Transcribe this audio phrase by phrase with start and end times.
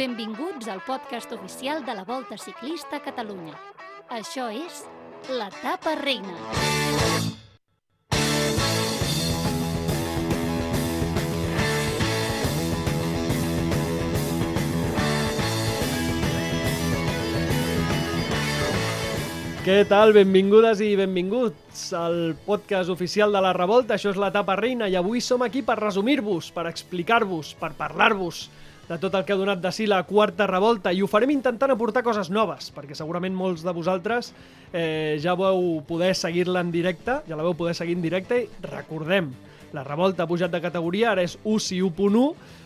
[0.00, 3.52] Benvinguts al podcast oficial de la Volta Ciclista a Catalunya.
[4.08, 4.78] Això és
[5.28, 6.32] l'etapa reina.
[19.66, 20.14] Què tal?
[20.16, 24.00] Benvingudes i benvinguts al podcast oficial de la Revolta.
[24.00, 28.46] Això és l'etapa reina i avui som aquí per resumir-vos, per explicar-vos, per parlar-vos
[28.90, 30.90] de tot el que ha donat de si la quarta revolta.
[30.90, 34.32] I ho farem intentant aportar coses noves, perquè segurament molts de vosaltres
[34.72, 38.40] eh, ja vau poder seguir-la en directe, ja la vau poder seguir en directe.
[38.42, 39.30] I recordem,
[39.70, 42.24] la revolta ha pujat de categoria, ara és UCI 1.1,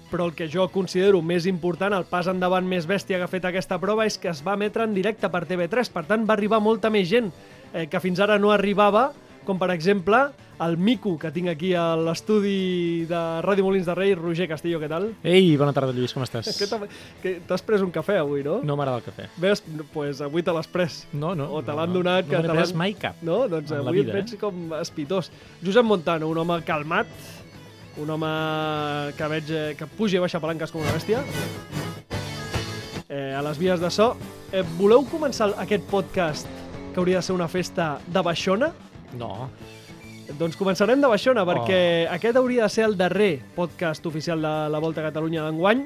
[0.09, 3.45] però el que jo considero més important, el pas endavant més bèstia que ha fet
[3.50, 6.62] aquesta prova, és que es va emetre en directe per TV3, per tant va arribar
[6.64, 7.28] molta més gent
[7.75, 9.11] eh, que fins ara no arribava,
[9.44, 10.20] com per exemple
[10.64, 14.88] el Mico, que tinc aquí a l'estudi de Ràdio Molins de Rei, Roger Castillo, què
[14.91, 15.08] tal?
[15.27, 16.50] Ei, bona tarda, Lluís, com estàs?
[17.48, 18.60] T'has pres un cafè avui, no?
[18.66, 19.28] No m'agrada el cafè.
[19.42, 21.02] Ves, pues avui te l'has pres.
[21.12, 21.50] No, no.
[21.50, 22.00] O te no, l'han no.
[22.00, 23.19] donat, No me te n'he pres mai cap.
[23.27, 23.44] No?
[23.50, 24.41] Doncs avui vida, et veig eh?
[24.41, 25.32] com espitós.
[25.64, 27.10] Josep Montano, un home calmat,
[27.98, 28.32] un home
[29.19, 31.22] que veig eh, que puja i baixa palanques com una bèstia.
[33.08, 34.14] Eh, a les vies de so.
[34.54, 36.50] Eh, voleu començar aquest podcast
[36.94, 38.70] que hauria de ser una festa de Baixona?
[39.18, 39.50] No.
[40.38, 41.46] Doncs començarem de Baixona, Oh.
[41.46, 45.84] perquè aquest hauria de ser el darrer podcast oficial de la Volta a Catalunya d'enguany.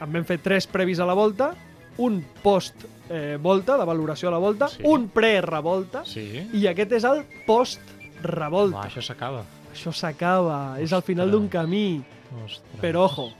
[0.00, 1.54] En vam fer tres previs a la Volta,
[1.98, 4.82] un post-volta, de valoració a la Volta, Sí.
[4.84, 6.48] un pre-revolta, Sí?
[6.54, 8.76] i aquest és el post-revolta.
[8.78, 9.44] Va, això s'acaba.
[9.72, 12.02] Això s'acaba, és al final d'un camí.
[12.44, 12.80] Ostres.
[12.80, 13.32] Però ojo,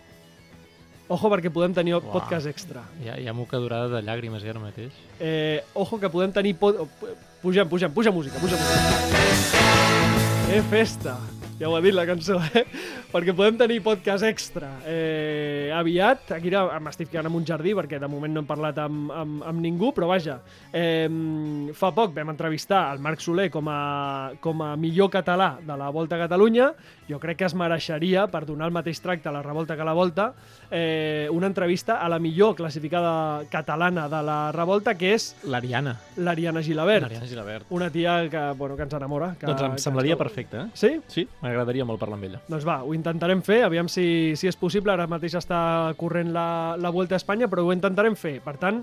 [1.09, 2.13] ojo perquè podem tenir Uah.
[2.13, 2.83] podcast extra.
[3.03, 4.93] Ja, ja m'ho durada de llàgrimes, ja ara mateix.
[5.19, 6.55] Eh, ojo que podem tenir...
[6.57, 6.77] Pod...
[7.43, 8.79] Pugem, pugem, puja música, puja música.
[10.55, 11.19] Eh, festa.
[11.59, 12.63] Ja ho ha dit la cançó, eh?
[13.13, 14.71] Perquè podem tenir podcast extra.
[14.89, 18.79] Eh, aviat, aquí ara m'estic ficant en un jardí perquè de moment no hem parlat
[18.81, 20.39] amb, amb, amb ningú, però vaja,
[20.73, 21.11] eh,
[21.77, 25.91] fa poc vam entrevistar el Marc Soler com a, com a millor català de la
[25.93, 26.71] Volta a Catalunya.
[27.11, 29.89] Jo crec que es mereixeria, per donar el mateix tracte a la Revolta que a
[29.91, 30.31] la Volta,
[30.71, 35.99] eh, una entrevista a la millor classificada catalana de la Revolta, que és L'Ariana.
[36.17, 37.03] l'Ariana Gilabert.
[37.11, 37.67] L'Ariana Gilabert.
[37.77, 39.35] Una tia que, bueno, que ens enamora.
[39.39, 40.67] Que, Doncs em que semblaria ens- perfecte, eh?
[40.73, 40.95] Sí?
[41.09, 42.41] Sí, m'agradaria molt parlar amb ella.
[42.49, 44.95] Doncs va, ho intentarem fer, aviam si, si és possible.
[44.95, 45.61] Ara mateix està
[46.01, 46.47] corrent la,
[46.81, 48.37] la Vuelta a Espanya, però ho intentarem fer.
[48.45, 48.83] Per tant,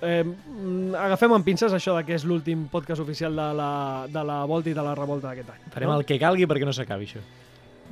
[0.00, 3.72] eh, mm, agafem amb pinces això de que és l'últim podcast oficial de la,
[4.10, 5.72] de la Volta i de la Revolta d'aquest any.
[5.74, 7.24] Farem el que calgui perquè no s'acabi, això.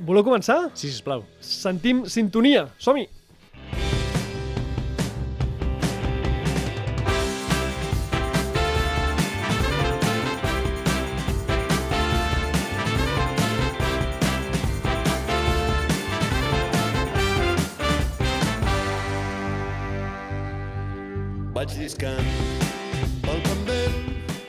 [0.03, 0.71] Voleu començar?
[0.73, 1.27] Sí, sisplau.
[1.43, 2.67] Sentim sintonia.
[2.81, 3.05] Som-hi!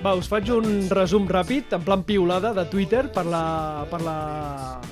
[0.05, 4.17] Va, us faig un resum ràpid, en plan piulada, de Twitter per la, per la,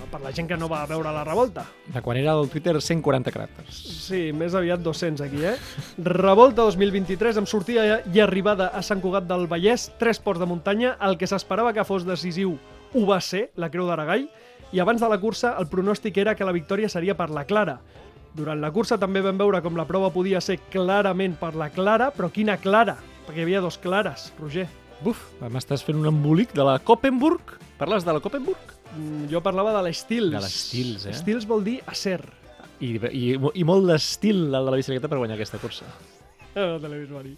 [0.09, 1.67] per la gent que no va veure la revolta.
[1.93, 3.77] De quan era el Twitter 140 caràcters.
[4.07, 5.53] Sí, més aviat 200 aquí, eh?
[6.01, 10.97] Revolta 2023 amb sortida i arribada a Sant Cugat del Vallès, tres ports de muntanya,
[11.05, 12.57] el que s'esperava que fos decisiu
[12.97, 14.31] ho va ser, la Creu d'Aragall,
[14.73, 17.83] i abans de la cursa el pronòstic era que la victòria seria per la Clara.
[18.33, 22.15] Durant la cursa també vam veure com la prova podia ser clarament per la Clara,
[22.17, 22.97] però quina Clara?
[23.27, 24.71] Perquè hi havia dos clares, Roger.
[25.03, 27.57] Buf, m'estàs fent un embolic de la Koppenburg?
[27.81, 28.75] Parles de la Koppenburg?
[28.95, 30.31] Mm, Jo parlava de l'Estils.
[30.35, 31.15] De l'Stils, eh?
[31.17, 32.21] Stils vol dir acer.
[32.83, 35.87] I, i, i molt d'estil el de la bicicleta per guanyar aquesta cursa.
[36.53, 37.35] No te l'he vist venir.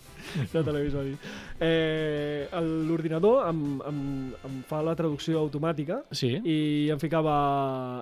[0.53, 1.14] No te l'he vist venir.
[1.62, 2.48] Eh,
[2.88, 4.00] L'ordinador em, em,
[4.48, 6.56] em fa la traducció automàtica Sí, i
[6.91, 7.36] em ficava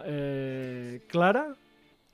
[0.09, 1.45] eh, Clara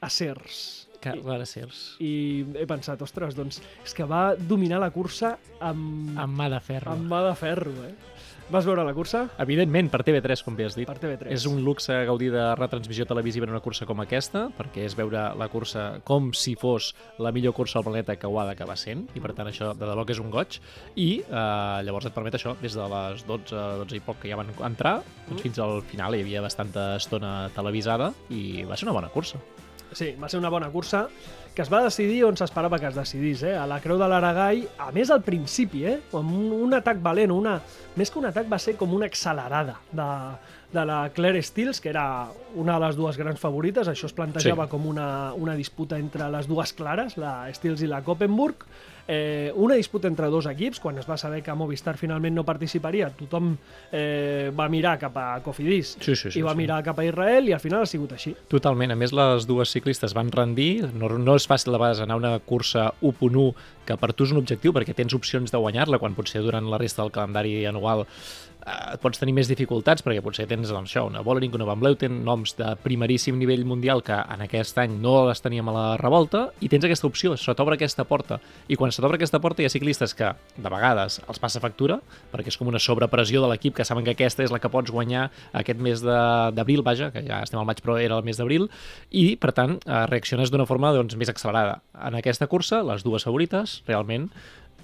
[0.03, 0.88] Acers.
[1.01, 1.83] Que, I, Sers.
[2.03, 2.13] I
[2.59, 6.93] he pensat, ostres, doncs és que va dominar la cursa amb, Amb mà de ferro.
[6.93, 7.95] amb mà de ferro, eh?
[8.49, 9.27] Vas veure la cursa?
[9.45, 10.87] Evidentment, per TV3, com bé has dit.
[10.89, 11.29] Per TV3.
[11.37, 15.27] És un luxe gaudir de retransmissió televisiva en una cursa com aquesta, perquè és veure
[15.37, 19.05] la cursa com si fos la millor cursa al planeta que ho ha d'acabar sent,
[19.13, 20.63] i per tant això de debò que és un goig,
[20.97, 23.53] i eh, llavors et permet això, des de les 12,
[23.85, 27.51] 12 i poc que ja van entrar, doncs fins al final hi havia bastanta estona
[27.55, 29.37] televisada, i va ser una bona cursa.
[29.93, 31.09] Sí, va ser una bona cursa
[31.55, 33.57] que es va decidir on s'esperava que es decidís, eh?
[33.59, 35.97] a la Creu de l'Aragall, a més al principi, eh?
[36.15, 37.57] amb un, un atac valent, una,
[37.99, 40.07] més que un atac va ser com una accelerada de,
[40.77, 44.69] de la Claire Stills, que era una de les dues grans favorites, això es plantejava
[44.69, 44.71] Sí.
[44.77, 48.63] com una, una disputa entre les dues clares, la Stills i la Koppenburg,
[49.09, 53.09] eh, una disputa entre dos equips, quan es va saber que Movistar finalment no participaria,
[53.17, 53.55] tothom
[53.91, 56.61] eh, va mirar cap a Cofidis Sí, sí, sí, i va sí.
[56.61, 58.35] mirar cap a Israel i al final ha sigut així.
[58.53, 58.93] Totalment.
[58.93, 60.91] A més, les dues ciclistes van rendir.
[60.93, 63.49] No, no és fàcil de vegades anar a una cursa 1.1
[63.89, 66.79] que per tu és un objectiu perquè tens opcions de guanyar-la quan potser durant la
[66.79, 68.05] resta del calendari anual
[68.67, 72.21] eh, pots tenir més dificultats perquè potser tens doncs, això, una Vollering, una Van Bleuten,
[72.25, 76.49] noms de primeríssim nivell mundial que en aquest any no les teníem a la revolta
[76.61, 79.69] i tens aquesta opció, se t'obre aquesta porta i quan se t'obre aquesta porta hi
[79.69, 82.01] ha ciclistes que de vegades els passa factura
[82.33, 84.93] perquè és com una sobrepressió de l'equip que saben que aquesta és la que pots
[84.95, 88.69] guanyar aquest mes d'abril, vaja, que ja estem al maig però era el mes d'abril
[89.11, 91.81] i per tant eh, reacciones d'una forma doncs, més accelerada.
[91.99, 94.29] En aquesta cursa les dues favorites realment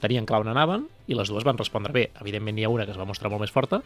[0.02, 2.04] tenien clar on anaven i les dues van respondre bé.
[2.22, 3.80] Evidentment n'hi ha una que es va mostrar molt més forta,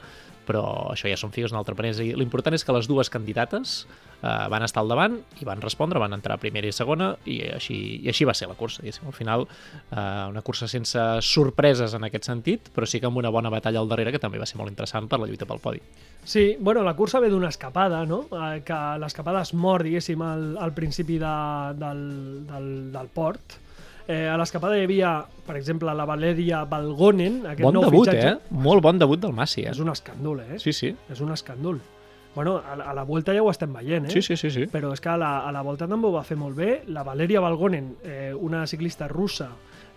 [0.46, 0.62] però
[0.93, 1.99] això ja són figues un altre panès.
[2.02, 3.81] I l'important és que les dues candidates
[4.22, 7.78] eh, van estar al davant i van respondre, van entrar primera i segona i així,
[8.05, 8.82] i així va ser la cursa.
[8.82, 9.08] diguéssim.
[9.10, 9.46] Al final,
[9.90, 13.82] eh, una cursa sense sorpreses en aquest sentit, però sí que amb una bona batalla
[13.82, 15.82] al darrere que també va ser molt interessant per la lluita pel podi.
[16.25, 18.26] Sí, bueno, la cursa ve d'una escapada, no?
[18.31, 21.38] Eh, que l'escapada es mor, diguéssim, al, al principi de,
[21.78, 23.58] del, del, del port.
[24.08, 25.10] Eh, a l'escapada hi havia,
[25.44, 28.31] per exemple, la Valeria Balgonen, aquest Bon nou debut, fitxatge.
[28.38, 28.56] eh?
[28.64, 29.70] Molt bon debut del Massi, eh?
[29.75, 30.56] És un escàndol, eh?
[30.62, 30.94] Sí, sí.
[31.12, 31.76] És un escàndol.
[32.38, 34.14] Bueno, a, la- a la Vuelta ja ho estem veient, eh?
[34.14, 34.69] Sí, sí, sí, sí.
[34.70, 36.85] Però és que a la, a la Volta també ho va fer molt bé.
[36.94, 39.49] La Valeria Balgonen, eh, una ciclista russa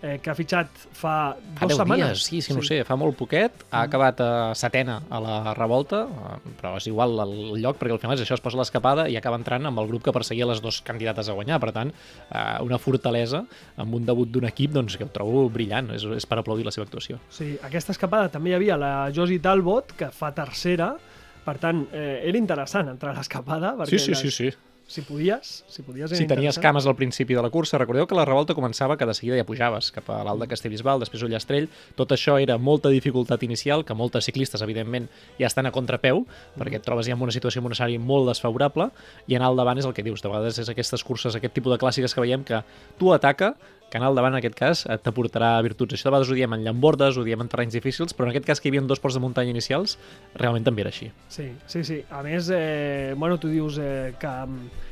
[0.02, 2.08] eh, que ha fitxat fa dues 10 setmanes.
[2.08, 5.54] dies, sí, sí, no ho sé, fa molt poquet, ha acabat a setena a la
[5.54, 9.04] revolta, eh, però és igual el lloc, perquè al final és això, es posa l'escapada
[9.08, 11.94] i acaba entrant amb el grup que perseguia les dues candidates a guanyar, per tant,
[11.94, 13.44] eh, una fortalesa
[13.76, 16.74] amb un debut d'un equip doncs, que ho trobo brillant, és, és per aplaudir la
[16.74, 17.20] seva actuació.
[17.30, 20.96] Sí, aquesta escapada també hi havia la Josie Talbot, que fa tercera,
[21.44, 24.50] per tant, eh, era interessant entrar a l'escapada, Sí, sí, sí, les- sí.
[24.86, 28.24] si podies, si podies Si tenies cames al principi de la cursa, recordeu que la
[28.26, 32.10] revolta començava que de seguida ja pujaves cap a l'alt de Castellbisbal, després Ullastrell, tot
[32.12, 35.08] això era molta dificultat inicial, que moltes ciclistes, evidentment,
[35.38, 36.26] ja estan a contrapeu,
[36.58, 38.90] perquè et trobes ja en una situació en un escenari molt desfavorable,
[39.28, 41.72] i anar al davant és el que dius, de vegades és aquestes curses, aquest tipus
[41.72, 42.62] de clàssiques que veiem que
[42.98, 43.56] tu ataca,
[43.92, 45.92] que anar al davant en aquest cas et t'aportarà virtuts.
[45.92, 48.46] Això de vegades ho diem en llambordes, ho diem en terrenys difícils, però en aquest
[48.48, 49.98] cas que hi havia dos ports de muntanya inicials,
[50.40, 51.10] realment també era així.
[51.28, 51.98] Sí, sí, sí.
[52.08, 54.32] A més, eh, bueno, tu dius eh, que,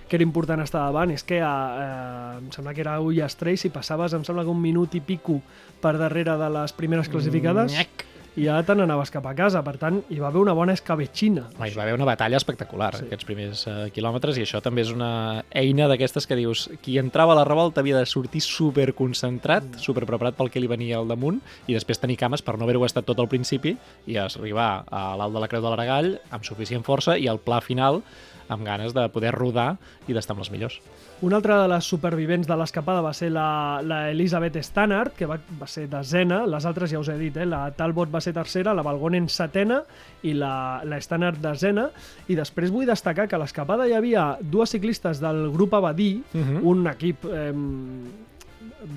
[0.04, 4.12] que era important estar davant, és que eh, em sembla que era Ullastrell, si passaves,
[4.12, 5.40] em sembla que un minut i pico
[5.80, 8.09] per darrere de les primeres classificades, Nyac.
[8.40, 9.60] I ja te n'anaves cap a casa.
[9.66, 11.46] Per tant, hi va haver una bona escabetxina.
[11.58, 13.04] Home, hi va haver una batalla espectacular Sí.
[13.06, 17.34] aquests primers uh, quilòmetres i això també és una eina d'aquestes que dius qui entrava
[17.34, 19.84] a la revolta havia de sortir super concentrat, mm.
[19.84, 22.84] super preparat pel que li venia al damunt i després tenir cames per no haver-ho
[22.88, 23.76] estat tot al principi
[24.06, 27.60] i arribar a l'alt de la Creu de l'Aragall amb suficient força i al pla
[27.60, 28.00] final
[28.50, 29.76] amb ganes de poder rodar
[30.10, 30.80] i d'estar amb les millors.
[31.22, 35.36] Una altra de les supervivents de l'escapada va ser la, la Elisabeth Stannard, que va,
[35.60, 37.46] va ser desena, les altres ja us he dit, eh?
[37.46, 39.82] la Talbot va ser tercera, la Balgonen setena
[40.24, 41.90] i la, la Stannard desena,
[42.28, 46.60] i després vull destacar que a l'escapada hi havia dues ciclistes del grup Abadí, Mhm.
[46.66, 47.52] un equip eh,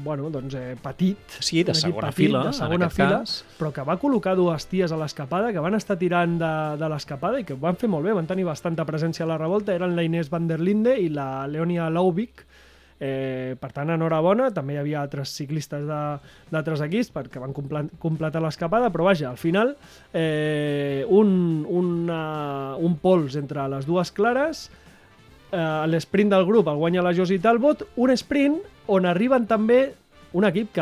[0.04, 3.46] bueno, doncs, eh, petit, Sí, de segona petit, fila, de en segona aquest fila, cas.
[3.60, 6.52] però que va col·locar dues ties a l'escapada, que van estar tirant de,
[6.82, 9.74] de l'escapada i que van fer molt bé, van tenir bastanta presència a la revolta,
[9.74, 12.46] eren la Inés van der Linde i la Leonia Laubik,
[13.06, 16.20] Eh, per tant, enhorabona, també hi havia altres ciclistes de-
[16.54, 19.74] d'altres equips perquè van completar l'escapada, però vaja, al final
[20.14, 24.70] eh, un, una, un pols entre les dues clares,
[25.52, 29.94] eh, l'esprint del grup el guanya la Josie Talbot, un sprint on arriben també
[30.34, 30.82] un equip que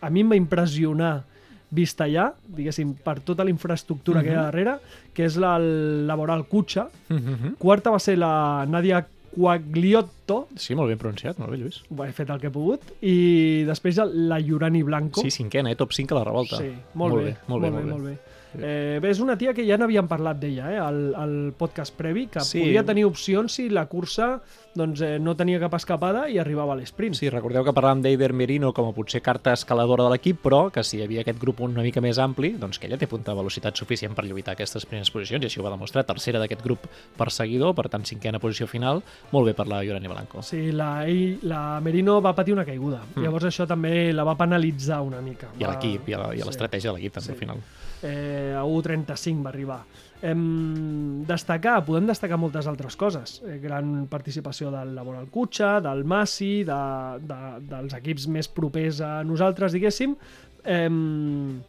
[0.00, 1.24] a mi em va impressionar
[1.70, 4.78] vist allà, diguéssim, per tota la infraestructura que hi ha darrere,
[5.12, 6.86] que és la Laboral Cucha.
[7.08, 7.56] Mhm.
[7.58, 11.82] Quarta va ser la Nadia Quagliotto, Sí, molt ben pronunciat, molt bé, Lluís.
[11.94, 15.20] ho he fet el que he pogut, i després la Iurani Blanco.
[15.20, 15.76] Sí, cinquena, eh?
[15.76, 16.56] top 5 a la revolta.
[16.56, 17.90] Sí, molt, bé, molt bé, molt bé.
[17.92, 18.18] molt bé.
[18.56, 22.26] Eh, bé, és una tia que ja n'havíem parlat d'ella, eh, al, al podcast previ,
[22.28, 22.60] que Sí.
[22.62, 24.40] podia tenir opcions si la cursa
[24.74, 27.14] doncs, eh, no tenia cap escapada i arribava a l'esprint.
[27.14, 30.82] Sí, recordeu que parlàvem d'Eider Merino com a potser carta escaladora de l'equip, però que
[30.84, 33.36] si hi havia aquest grup una mica més ampli, doncs que ella té punta de
[33.38, 36.04] velocitat suficient per lluitar aquestes primeres posicions, i així ho va demostrar.
[36.06, 36.86] Tercera d'aquest grup
[37.16, 39.02] perseguidor, per tant, cinquena posició final,
[39.32, 40.42] molt bé per la Iurani Blanco.
[40.42, 43.02] Sí, la, ell, la Merino va patir una caiguda.
[43.14, 43.22] Mm.
[43.24, 45.48] Llavors això també la va penalitzar una mica.
[45.58, 46.48] I a l'equip, i a la- i a sí.
[46.48, 47.32] l'estratègia de l'equip, també, Sí.
[47.32, 47.56] al final.
[48.02, 49.80] Eh, a 1.35 va arribar.
[50.20, 53.40] Em, destacar, podem destacar moltes altres coses.
[53.46, 56.78] Eh, gran participació del Laboral Cutxa, del Massi, de,
[57.22, 57.40] de,
[57.70, 60.16] dels equips més propers a nosaltres, diguéssim.
[60.64, 61.60] Em,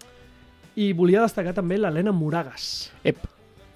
[0.79, 3.17] I volia destacar també l'Helena Moragas, Ep,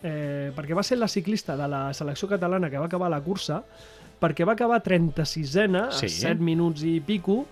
[0.04, 3.64] eh, perquè va ser la ciclista de la selecció catalana que va acabar la cursa,
[4.22, 6.06] perquè va acabar 36ena, Sí.
[6.06, 7.46] a 7 minuts i pico,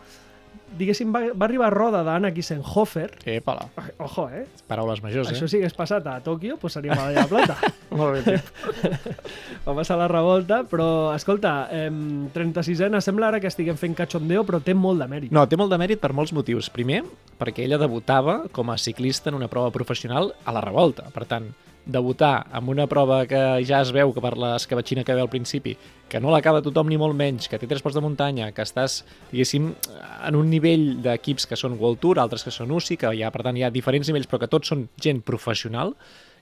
[0.78, 3.10] diguéssim, va, va arribar a roda d'Anna Kissenhofer.
[3.30, 3.68] Epala,
[4.02, 4.46] Ojo, eh?
[4.68, 5.36] paraules majors, eh?
[5.36, 7.72] Això si hagués passat a Tòquio, doncs seria medalla de plata.
[8.00, 9.02] Molt bé, tio.
[9.66, 11.90] va passar la revolta, però, escolta, eh,
[12.34, 15.34] 36ena, sembla ara que estiguem fent cachondeo, però té molt de mèrit.
[15.36, 16.72] No, té molt de mèrit per molts motius.
[16.72, 17.02] Primer,
[17.42, 21.10] perquè ella debutava com a ciclista en una prova professional a la revolta.
[21.14, 21.52] Per tant,
[21.86, 25.76] debutar amb una prova que ja es veu que per l'escabatxina que ve al principi,
[26.10, 29.02] que no l'acaba tothom ni molt menys, que té tres ports de muntanya, que estàs,
[29.32, 29.72] diguéssim,
[30.28, 33.32] en un nivell d'equips que són World Tour, altres que són UCI, que hi ha,
[33.32, 35.96] per tant, hi ha diferents nivells, però que tots són gent professional,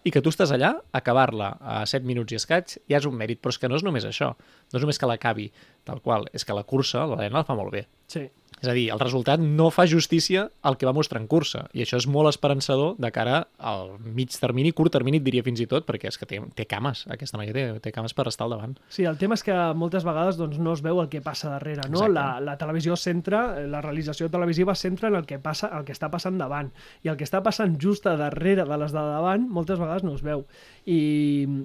[0.08, 3.42] i que tu estàs allà, acabar-la a 7 minuts i escaig, ja és un mèrit,
[3.44, 4.32] però és que no és només això,
[4.72, 5.50] no és només que l'acabi
[5.88, 7.86] tal qual, és que la cursa, l'Helena la fa molt bé.
[8.08, 8.30] Sí.
[8.60, 11.84] És a dir, el resultat no fa justícia al que va mostrar en cursa, i
[11.84, 15.86] això és molt esperançador de cara al mig termini, curt termini, diria fins i tot,
[15.88, 18.76] perquè és que té, té cames, aquesta noia té, té cames per estar al davant.
[18.92, 21.88] Sí, el tema és que moltes vegades doncs, no es veu el que passa darrere,
[21.88, 22.04] no?
[22.04, 22.16] Exacte.
[22.18, 26.12] La, la televisió centra, la realització televisiva centra en el que passa, el que està
[26.12, 26.74] passant davant,
[27.06, 30.16] i el que està passant just a darrere de les de davant moltes vegades no
[30.18, 30.44] es veu.
[30.90, 31.00] I,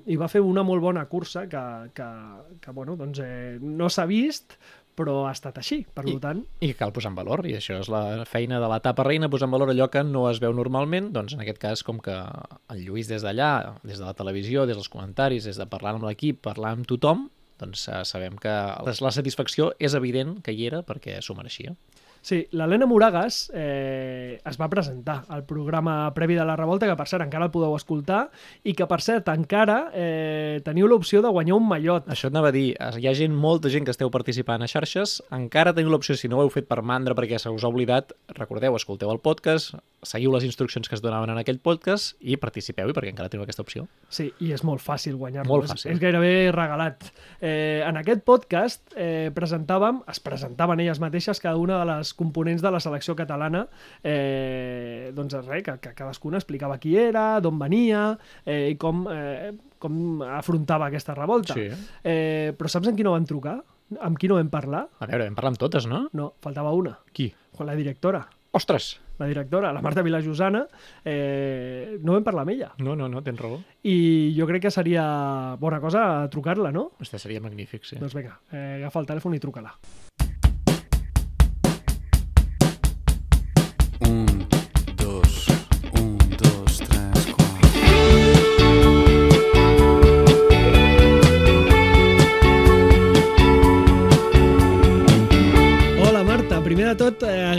[0.06, 1.64] i va fer una molt bona cursa que,
[1.96, 2.08] que,
[2.62, 4.58] que bueno, doncs, eh, no s'ha vist,
[4.96, 6.44] però ha estat així, per I- tant...
[6.60, 9.48] I que cal posar en valor, i això és la feina de l'etapa reina, posar
[9.48, 12.84] en valor allò que no es veu normalment, doncs en aquest cas com que el
[12.86, 16.40] Lluís des d'allà, des de la televisió, des dels comentaris, des de parlar amb l'equip,
[16.44, 17.28] parlar amb tothom,
[17.60, 21.74] doncs eh, sabem que la la satisfacció és evident que hi era perquè s'ho mereixia.
[22.24, 27.04] Sí, l'Helena Moragas eh, es va presentar al programa previ de la revolta, que per
[27.10, 28.30] cert encara el podeu escoltar,
[28.64, 32.08] i que per cert encara eh, teniu l'opció de guanyar un mallot.
[32.08, 35.74] Això anava a dir, hi ha gent, molta gent que esteu participant a xarxes, encara
[35.76, 38.72] teniu l'opció, si no ho heu fet per mandra perquè se us ha oblidat, recordeu,
[38.80, 43.12] escolteu el podcast, seguiu les instruccions que es donaven en aquell podcast i participeu-hi perquè
[43.12, 43.84] encara teniu aquesta opció.
[44.08, 45.52] Sí, i és molt fàcil guanyar-lo.
[45.52, 45.92] Molt És- fàcil.
[45.92, 47.04] És, gairebé regalat.
[47.40, 52.62] Eh, en aquest podcast eh, presentàvem, es presentaven elles mateixes cada una de les components
[52.62, 53.66] de la selecció catalana,
[54.02, 58.06] eh, doncs res, que, que cadascuna explicava qui era, d'on venia
[58.44, 59.52] eh, i com, eh,
[59.82, 61.56] com afrontava aquesta revolta.
[61.58, 61.68] Sí.
[62.02, 63.58] Eh, però saps en qui no van trucar?
[64.00, 64.86] Amb qui no vam parlar?
[64.98, 66.06] A veure, vam parlar amb totes, no?
[66.16, 66.96] No, faltava una.
[67.12, 67.28] Qui?
[67.62, 68.24] La directora.
[68.54, 69.00] Ostres!
[69.18, 70.64] La directora, la Marta Vilajosana,
[71.04, 72.72] eh, no vam parlar amb ella.
[72.82, 73.60] No, no, no, tens raó.
[73.86, 75.04] I jo crec que seria
[75.60, 76.88] bona cosa trucar-la, no?
[76.98, 78.00] Hòstia, seria magnífic, sí.
[78.02, 79.74] Doncs vinga, eh, agafa el telèfon i truca-la.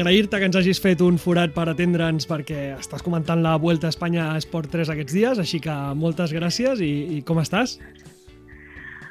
[0.06, 3.94] Agrair-te que ens hagis fet un forat per atendre'ns perquè estàs comentant la Vuelta a
[3.94, 7.80] Espanya Esport 3 aquests dies, així que moltes gràcies i, i com estàs?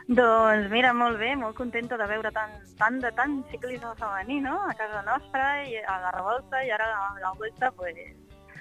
[0.07, 4.55] Doncs mira, molt bé, molt contenta de veure tant, tant de tant ciclisme femení, no?,
[4.71, 7.99] a casa nostra, i a la revolta, i ara a la volta, pues,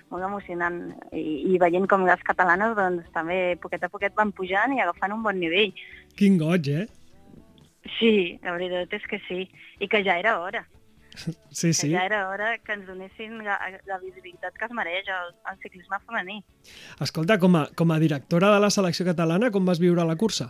[0.09, 0.81] molt emocionant.
[1.13, 5.13] I, I veient com les catalanes, doncs, també poquet a poquet van pujant i agafant
[5.13, 5.75] un bon nivell.
[6.17, 6.89] Quin goig, eh?
[7.99, 9.43] Sí, la veritat és que sí,
[9.77, 10.65] i que ja era hora,
[11.53, 11.91] Sí, que sí.
[11.93, 15.99] ja era hora que ens donessin la, la visibilitat que es mereix el, el ciclisme
[16.07, 16.39] femení.
[17.01, 20.49] Escolta, com a, com a directora de la selecció catalana, com vas viure la cursa?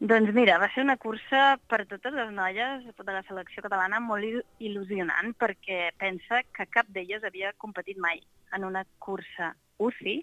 [0.00, 4.22] Doncs mira, va ser una cursa per totes les noies de la selecció catalana molt
[4.28, 8.20] il- il·lusionant perquè pensa que cap d'elles havia competit mai
[8.54, 10.18] en una cursa UCI,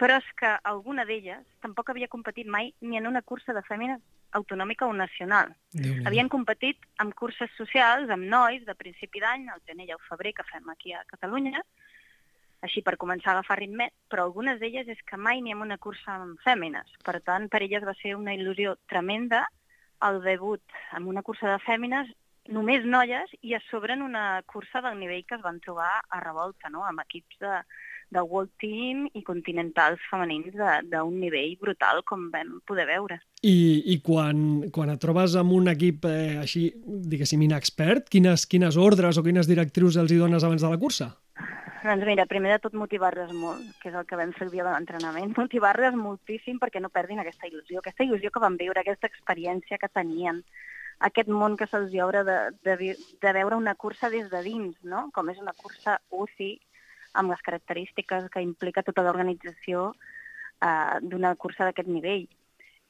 [0.00, 4.02] però és que alguna d'elles tampoc havia competit mai ni en una cursa de fèmines
[4.34, 5.54] autonòmica o nacional.
[5.72, 6.08] Déu-n'hi-do.
[6.08, 10.34] Havien competit amb curses socials, amb nois, de principi d'any, el gener i el febrer,
[10.34, 11.62] que fem aquí a Catalunya,
[12.64, 15.78] així per començar a agafar ritme, però algunes d'elles és que mai ni en una
[15.78, 16.90] cursa amb fèmines.
[17.06, 19.44] Per tant, per elles va ser una il·lusió tremenda
[20.08, 20.62] el debut
[20.96, 22.10] en una cursa de fèmines,
[22.52, 26.20] només noies, i a sobre en una cursa del nivell que es van trobar a
[26.24, 26.84] Revolta, no?
[26.84, 27.60] amb equips de,
[28.14, 30.54] de World Team i continentals femenins
[30.90, 33.18] d'un nivell brutal, com vam poder veure.
[33.42, 36.68] I, i quan, quan et trobes amb un equip eh, així,
[37.10, 41.12] diguéssim, inexpert, quines, quines ordres o quines directrius els hi dones abans de la cursa?
[41.84, 44.64] Doncs mira, primer de tot motivar-les molt, que és el que vam fer el dia
[44.64, 49.10] de l'entrenament, motivar-les moltíssim perquè no perdin aquesta il·lusió, aquesta il·lusió que van viure, aquesta
[49.10, 50.40] experiència que tenien,
[51.08, 55.10] aquest món que se'ls obre de, de, de veure una cursa des de dins, no?
[55.12, 56.54] com és una cursa UCI,
[57.14, 59.92] amb les característiques que implica tota l'organització
[60.60, 62.26] eh, d'una cursa d'aquest nivell.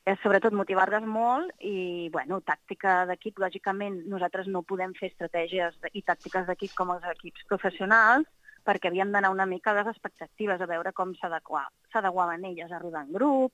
[0.04, 6.02] És sobretot motivar-les molt i, bueno, tàctica d'equip, lògicament, nosaltres no podem fer estratègies i
[6.04, 8.28] tàctiques d'equip com els equips professionals,
[8.64, 12.78] perquè havíem d'anar una mica a les expectatives, a veure com s'adequa- s'adequaven elles a
[12.82, 13.52] rodar en grup,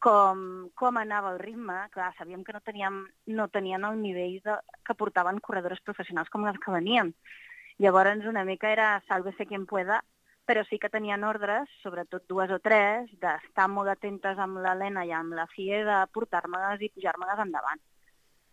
[0.00, 1.76] com, com anava el ritme.
[1.92, 6.44] Clar, sabíem que no, teníem, no tenien el nivell de, que portaven corredores professionals com
[6.44, 7.12] les que veníem.
[7.80, 10.02] Llavors una mica era sálvese quien pueda,
[10.44, 15.14] però sí que tenien ordres, sobretot dues o tres, d'estar molt atentes amb l'Helena i
[15.16, 17.80] amb la FIE de portar-me-les i pujar-me-les endavant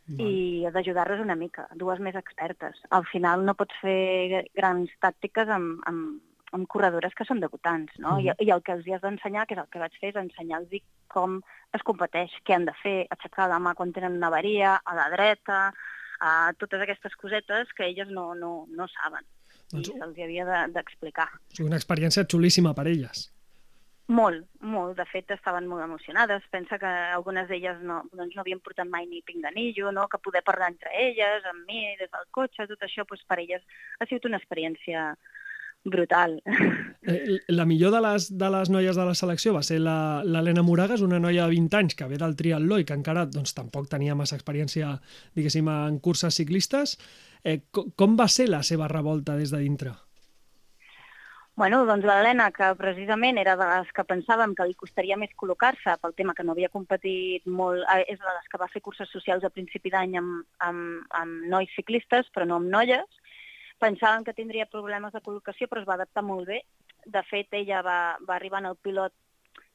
[0.08, 2.80] i d'ajudar-los una mica, dues més expertes.
[2.96, 6.22] Al final no pots fer grans tàctiques amb, amb,
[6.56, 8.16] amb corredores que són debutants, no?
[8.16, 8.24] Mhm.
[8.40, 10.22] I, I el que els hi has d'ensenyar, que és el que vaig fer, és
[10.24, 11.42] ensenyar-los com
[11.74, 15.10] es competeix, què han de fer, aixecar la mà quan tenen una avaria, a la
[15.10, 15.74] dreta,
[16.20, 19.26] a totes aquestes cosetes que elles no, no, no saben.
[19.72, 21.28] Doncs- I se'ls havia de- d'explicar.
[21.52, 23.28] És una experiència xulíssima per elles.
[24.08, 24.96] Molt, molt.
[24.96, 26.44] De fet, estaven molt emocionades.
[26.50, 30.08] Pensa que algunes d'elles no, doncs no havien portat mai ni pinganillo, no?
[30.08, 33.64] que poder parlar entre elles, amb mi, des del cotxe, tot això, doncs, per elles
[34.00, 35.10] ha sigut una experiència
[35.90, 36.42] brutal.
[37.08, 40.64] Eh, La millor de les, de les noies de la selecció va ser la- l'Helena
[40.64, 43.88] Moragas, una noia de 20 anys que ve del triatló i que encara doncs, tampoc
[43.90, 45.00] tenia massa experiència,
[45.36, 46.98] diguéssim, en curses ciclistes.
[47.44, 49.94] Eh, co- com va ser la seva revolta des de dintre?
[51.58, 55.96] Bueno, doncs l'Helena, que precisament era de les que pensàvem que li costaria més col·locar-se
[56.04, 59.10] pel tema que no havia competit molt, eh, és de les que va fer curses
[59.10, 63.08] socials a principi d'any amb, amb, amb nois ciclistes, però no amb noies.
[63.80, 66.64] Pensàvem que tindria problemes de col·locació, però es va adaptar molt bé.
[67.06, 69.14] De fet, ella va, va arribar en el pilot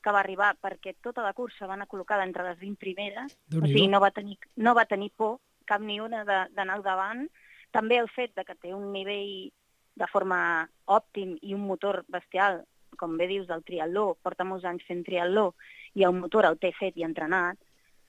[0.03, 3.67] que va arribar perquè tota la cursa va anar col·locada entre les 20 primeres, o
[3.71, 7.29] sigui, no va tenir, no va tenir por, cap ni una, de- d'anar al davant.
[7.71, 9.51] També el fet de que té un nivell
[9.95, 12.65] de forma òptim i un motor bestial,
[12.99, 15.55] com bé dius, del triatló, porta molts anys fent triatló,
[15.95, 17.57] i el motor el té fet i entrenat,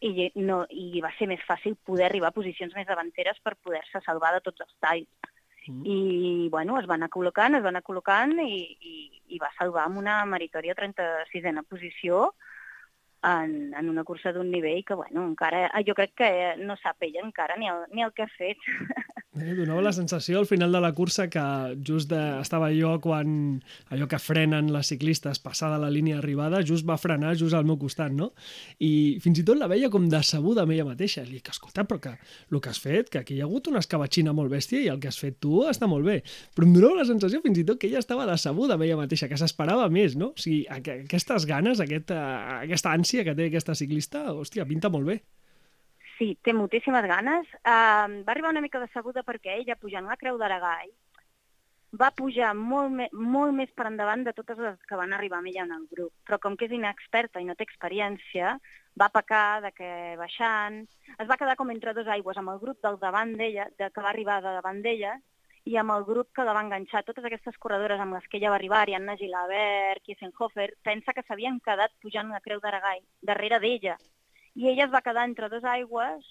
[0.02, 4.02] i, no, i va ser més fàcil poder arribar a posicions més davanteres per poder-se
[4.04, 5.08] salvar de tots els talls.
[5.72, 8.96] I, bueno, es va anar col·locant, es va anar col·locant i, i,
[9.36, 12.34] i va salvar amb una meritòria 36a posició
[13.24, 17.24] en, en una cursa d'un nivell que, bueno, encara, jo crec que no sap ella
[17.24, 18.60] encara ni el, ni el que ha fet.
[19.34, 21.42] Eh, donava la sensació al final de la cursa que
[21.82, 26.86] just de, estava jo quan allò que frenen les ciclistes passada la línia d'arribada, just
[26.86, 28.30] va frenar just al meu costat, no?
[28.78, 31.26] I fins i tot la veia com decebuda amb ella mateixa.
[31.26, 33.82] Li dic, escolta, però que el que has fet, que aquí hi ha hagut una
[33.82, 36.20] escabatxina molt bèstia i el que has fet tu està molt bé.
[36.54, 39.32] Però em donava la sensació fins i tot que ella estava decebuda amb ella mateixa,
[39.32, 40.36] que s'esperava més, no?
[40.38, 42.20] O sigui, aqu aquestes ganes, aquesta,
[42.60, 45.24] aquesta ànsia que té aquesta ciclista, hòstia, pinta molt bé.
[46.18, 47.48] Sí, té moltíssimes ganes.
[47.64, 50.92] Uh, va arribar una mica decebuda perquè ella, pujant la Creu d'Aragai,
[52.02, 55.52] va pujar molt, me molt més per endavant de totes les que van arribar amb
[55.52, 56.14] ella en el grup.
[56.26, 58.56] Però com que és inexperta i no té experiència,
[59.00, 60.84] va pecar de que baixant...
[61.20, 64.02] Es va quedar com entre dues aigües, amb el grup del davant d'ella, de que
[64.02, 65.14] va arribar de davant d'ella,
[65.70, 67.04] i amb el grup que la va enganxar.
[67.08, 71.62] Totes aquestes corredores amb les que ella va arribar, Ariadna Gilabert, Kiesenhofer, pensa que s'havien
[71.64, 73.98] quedat pujant la Creu d'Aragai, darrere d'ella.
[74.56, 76.26] I ella es va quedar entre dues aigües,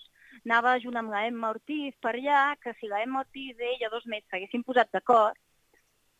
[0.44, 3.90] anava junt amb la Emma Ortiz per allà, que si la Emma Ortiz i ella
[3.92, 5.38] dos més s'haguessin posat d'acord,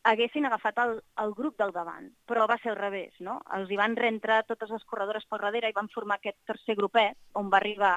[0.03, 3.39] haguessin agafat el, el grup del davant, però va ser al revés, no?
[3.57, 7.19] Els hi van reentrar totes les corredores pel darrere i van formar aquest tercer grupet
[7.39, 7.95] on va arribar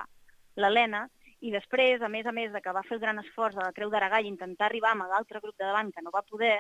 [0.62, 1.08] l'Helena
[1.42, 3.74] i després, a més a més de que va fer el gran esforç de la
[3.74, 6.60] Creu d'Aragai intentar arribar amb l'altre grup de davant que no va poder,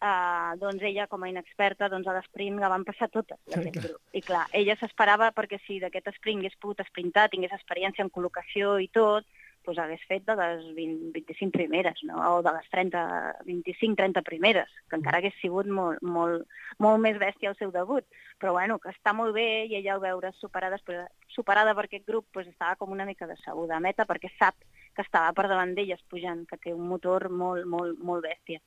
[0.00, 4.00] eh, doncs ella, com a inexperta, doncs a l'esprint la van passar totes, d'aquest grup.
[4.16, 8.78] I clar, ella s'esperava perquè si d'aquest sprint hagués pogut esprintar, tingués experiència en col·locació
[8.80, 9.28] i tot,
[9.66, 12.16] doncs hagués fet de les 20, 25 primeres, no?
[12.36, 13.02] o de les 30,
[13.46, 16.46] 25-30 primeres, que encara hagués sigut molt, molt,
[16.78, 18.06] molt més bèstia el seu debut.
[18.40, 22.06] Però bueno, que està molt bé i ella al veure superada, després, superada per aquest
[22.08, 24.56] grup doncs estava com una mica decebuda a meta perquè sap
[24.96, 28.64] que estava per davant d'elles pujant, que té un motor molt, molt, molt bèstia.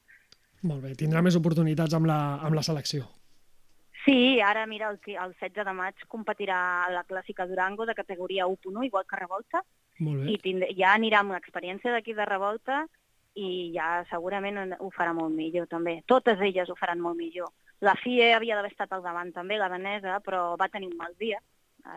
[0.63, 3.05] Molt bé, tindrà més oportunitats amb la, amb la selecció.
[4.05, 8.47] Sí, ara mira, el, el 16 de maig competirà a la clàssica Durango de categoria
[8.47, 9.61] 1.1, igual que Revolta,
[9.99, 10.33] Molt bé.
[10.33, 12.81] i tindrà, ja anirà amb l'experiència d'aquí de Revolta
[13.35, 16.01] i ja segurament en- ho farà molt millor també.
[16.05, 17.49] Totes elles ho faran molt millor.
[17.81, 21.15] La FIE havia d'haver estat al davant també, la danesa, però va tenir un mal
[21.19, 21.39] dia.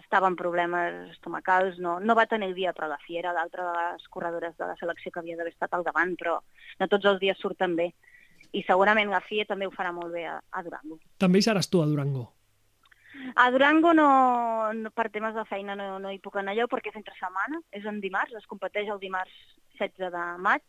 [0.00, 3.62] Estava amb problemes estomacals, no, no va tenir el dia, però la FIE era l'altra
[3.70, 6.40] de les corredores de la selecció que havia d'haver estat al davant, però
[6.81, 7.92] no tots els dies surten bé.
[8.57, 10.99] I segurament la FIE també ho farà molt bé a, a Durango.
[11.21, 12.31] També hi seràs tu a Durango.
[13.35, 14.09] A Durango no,
[14.77, 17.61] no per temes de feina no, no hi puc anar jo perquè és entre setmana,
[17.75, 19.33] és en dimarts, es competeix el dimarts
[19.77, 20.62] 16 de maig,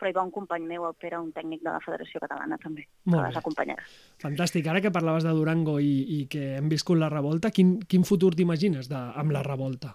[0.00, 2.86] però hi va un company meu, el Pere, un tècnic de la Federació Catalana també,
[3.04, 3.84] Molt que les acompanyarà.
[4.22, 4.68] Fantàstic.
[4.70, 8.32] Ara que parlaves de Durango i, i que hem viscut la revolta, quin, quin futur
[8.38, 9.94] t'imagines amb la revolta?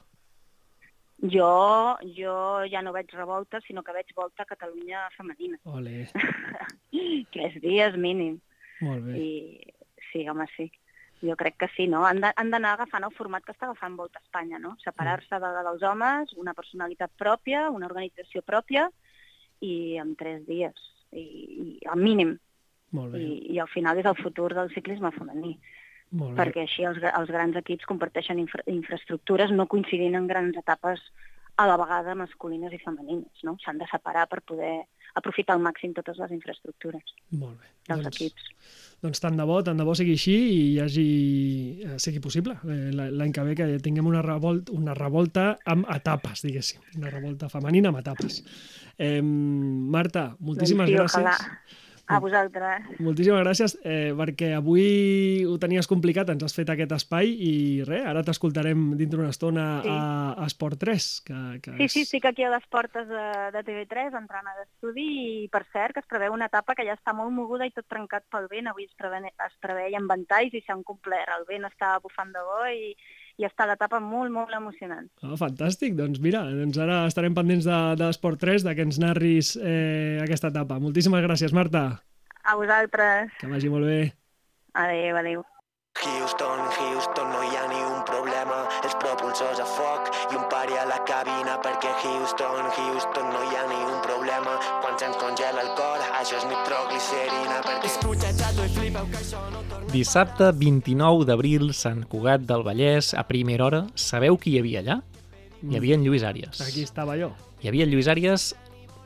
[1.22, 2.34] Jo, jo
[2.72, 5.58] ja no veig revolta, sinó que veig volta a Catalunya femenina.
[5.66, 6.06] Ole,
[7.34, 8.40] Tres dies mínim.
[8.80, 9.18] molt bé.
[9.20, 9.74] I
[10.12, 10.70] sí, home, sí.
[11.22, 12.06] Jo crec que sí, no?
[12.08, 14.78] Han d'anar agafant el format que està agafant Volta a Espanya, no?
[14.80, 18.88] Separar-se de, dels homes, una personalitat pròpia, una organització pròpia
[19.60, 20.80] i en tres dies,
[21.12, 21.26] i,
[21.60, 22.38] i al mínim.
[22.96, 25.58] Molt bé, I, I al final és el futur del ciclisme femení.
[26.12, 31.00] Perquè així els, els grans equips comparteixen infra, infraestructures no coincidint en grans etapes
[31.60, 33.58] a la vegada masculines i femenines, no?
[33.64, 34.86] S'han de separar per poder
[35.20, 37.68] aprofitar al màxim totes les infraestructures Molt bé.
[37.90, 38.44] dels Doncs, equips.
[39.02, 41.06] doncs tant de bo, tant de bo sigui així i hi hagi,
[41.84, 45.86] eh, sigui possible eh, la- l'any que ve que tinguem una revolta, una revolta amb
[45.90, 46.80] etapes, diguéssim.
[46.98, 48.40] Una revolta femenina amb etapes.
[48.98, 51.26] Eh, Marta, moltíssimes Doncs sí, gràcies.
[51.26, 51.60] ojalà.
[52.10, 52.88] A vosaltres.
[53.06, 57.52] Moltíssimes gràcies, eh, perquè avui ho tenies complicat, ens has fet aquest espai i
[57.86, 59.90] res, ara t'escoltarem dintre una estona Sí.
[59.94, 61.22] a, a Esport 3.
[61.28, 64.56] Que, que Sí, és- sí, estic aquí a les portes de, de TV3 entrant a
[64.58, 65.06] l'estudi
[65.46, 67.86] i per cert que es preveu una etapa que ja està molt moguda i tot
[67.88, 68.68] trencat pel vent.
[68.74, 71.30] Avui es, preven, es preveien ventalls i s'han complert.
[71.38, 72.96] El vent està bufant de bo i,
[73.40, 75.08] i està l'etapa molt, molt emocionant.
[75.24, 79.00] Ah, fantàstic, doncs mira, doncs ara estarem pendents de, de l'Esport 3, de que ens
[79.00, 80.78] narris eh, aquesta etapa.
[80.84, 81.86] Moltíssimes gràcies, Marta,
[82.44, 83.32] A vosaltres.
[83.40, 84.02] que vagi molt bé.
[84.74, 85.46] Adéu, adéu.
[86.00, 88.60] Houston, Houston, no hi ha ni un problema.
[88.88, 93.56] Els propulsors a foc i un pari a la cabina perquè Houston, Houston, no hi
[93.60, 93.66] ha
[96.20, 97.88] això és nitroglicerina perquè...
[97.88, 99.92] Escucha i flipeu que això no torna...
[99.94, 103.82] Dissabte 29 d'abril, Sant Cugat del Vallès, a primera hora.
[103.96, 105.00] Sabeu qui hi havia allà?
[105.64, 106.60] Hi havia en Lluís Àries.
[106.66, 107.32] Aquí estava jo.
[107.64, 108.50] Hi havia en Lluís Àries,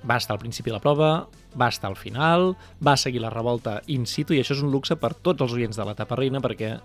[0.10, 1.12] va estar al principi de la prova,
[1.60, 4.98] va estar al final, va seguir la revolta in situ i això és un luxe
[4.98, 6.76] per tots els oients de l'etapa reina perquè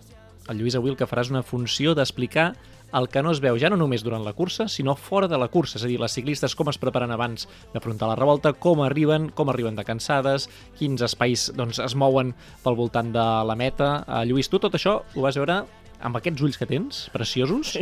[0.48, 2.52] el Lluís avui el que farà és una funció d'explicar
[2.92, 5.50] el que no es veu ja no només durant la cursa, sinó fora de la
[5.52, 9.28] cursa, és a dir, les ciclistes com es preparen abans d'afrontar la revolta, com arriben,
[9.34, 10.48] com arriben de cansades,
[10.78, 13.90] quins espais doncs, es mouen pel voltant de la meta.
[14.06, 15.62] Uh, Lluís, tu tot això ho vas veure
[15.98, 17.74] amb aquests ulls que tens, preciosos,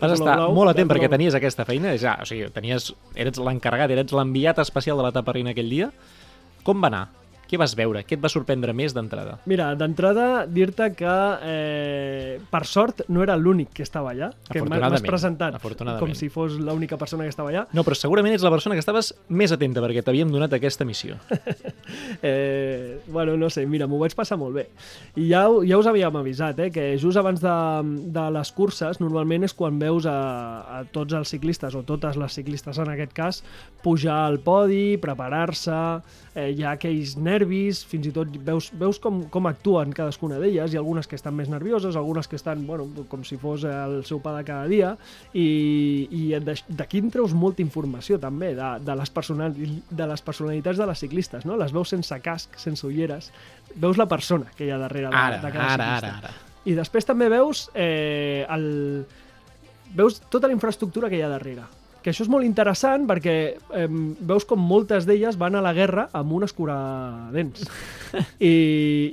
[0.00, 1.16] vas estar blau, molt atent de perquè blau.
[1.16, 5.56] tenies aquesta feina, ja, o sigui, tenies, eres l'encarregat, eres l'enviat especial de l'etapa reina
[5.56, 5.88] aquell dia.
[6.66, 7.06] Com va anar?
[7.52, 8.00] Què vas veure?
[8.08, 9.34] Què et va sorprendre més d'entrada?
[9.44, 14.78] Mira, d'entrada, dir-te que, eh, per sort, no era l'únic que estava allà, que m'ha-
[14.88, 15.52] m'has presentat
[16.00, 17.66] com si fos l'única persona que estava allà.
[17.76, 21.16] No, però segurament ets la persona que estaves més atenta perquè t'havíem donat aquesta missió.
[22.22, 24.66] Eh, bueno, no sé, mira, m'ho vaig passar molt bé.
[25.18, 27.54] I ja, ja us havíem avisat, eh, que just abans de,
[28.14, 30.14] de les curses, normalment és quan veus a,
[30.78, 33.42] a tots els ciclistes, o totes les ciclistes en aquest cas,
[33.82, 35.74] pujar al podi, preparar-se,
[36.34, 37.41] eh, hi ha aquells nervis,
[37.88, 41.50] fins i tot veus, veus com, com actuen cadascuna d'elles, i algunes que estan més
[41.52, 44.94] nervioses, algunes que estan, bueno, com si fos el seu pa de cada dia,
[45.32, 46.22] i, i
[46.68, 51.04] d'aquí en treus molta informació també, de, de, les personal, de les personalitats de les
[51.04, 51.58] ciclistes, no?
[51.60, 53.32] Les veus sense casc, sense ulleres,
[53.74, 56.16] veus la persona que hi ha darrere de, Ara, de cada ara, ciclista.
[56.16, 56.50] ara, ara.
[56.64, 58.66] I després també veus eh, el...
[59.96, 61.64] veus tota la infraestructura que hi ha darrere.
[62.02, 63.86] Que això és molt interessant perquè eh,
[64.26, 67.66] veus com moltes d'elles van a la guerra amb un escuradents.
[68.50, 68.52] I,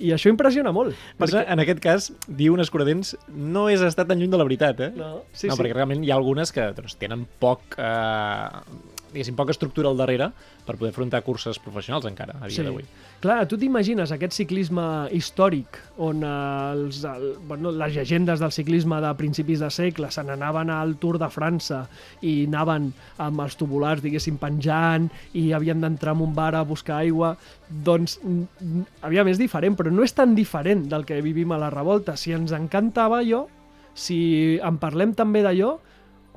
[0.02, 0.98] I això impressiona molt.
[1.22, 1.46] Perquè...
[1.50, 4.92] En aquest cas, dir un escuradents no és estar tan lluny de la veritat, eh?
[4.96, 5.62] No, sí, no, sí.
[5.62, 10.32] perquè realment hi ha algunes que doncs, tenen poc, eh, diguéssim, poca estructura al darrere
[10.66, 12.64] per poder afrontar curses professionals encara, a dia Sí.
[12.64, 12.86] d'avui.
[13.20, 19.02] Clar, tu t'imagines aquest ciclisme històric on eh, els, el, bueno, les llegendes del ciclisme
[19.02, 21.82] de principis de segle se n'anaven al Tour de França
[22.22, 26.98] i anaven amb els tubulars, diguéssim, penjant i havien d'entrar en un bar a buscar
[27.04, 27.36] aigua.
[27.70, 31.58] Doncs, mm, mm, aviam, és diferent, però no és tan diferent del que vivim a
[31.58, 32.16] la revolta.
[32.16, 33.46] Si ens encantava allò,
[33.94, 35.80] si en parlem també d'allò,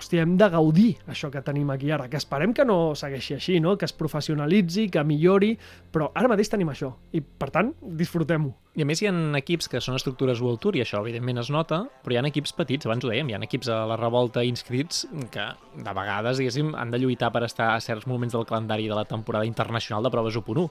[0.03, 3.61] hòstia, hem de gaudir això que tenim aquí ara, que esperem que no segueixi així,
[3.62, 3.77] no?
[3.79, 5.55] que es professionalitzi, que millori,
[5.93, 8.53] però ara mateix tenim això, i per tant, disfrutem-ho.
[8.73, 11.51] I a més hi ha equips que són estructures World Tour i això evidentment es
[11.53, 14.45] nota, però hi ha equips petits, abans ho dèiem, hi ha equips a la revolta
[14.49, 15.45] inscrits que
[15.77, 19.05] de vegades, diguéssim, han de lluitar per estar a certs moments del calendari de la
[19.05, 20.71] temporada internacional de proves 1.1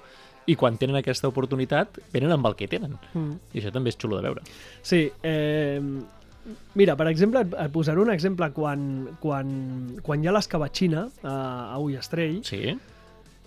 [0.49, 2.97] i quan tenen aquesta oportunitat venen amb el que tenen.
[3.13, 3.37] Mm.
[3.53, 4.41] I això també és xulo de veure.
[4.81, 5.77] Sí, eh,
[6.75, 8.85] mira, per exemple, et, posaré un exemple quan,
[9.23, 9.51] quan,
[10.05, 11.35] quan hi ha l'escabatxina a,
[11.75, 12.75] a Ullastrell, Sí,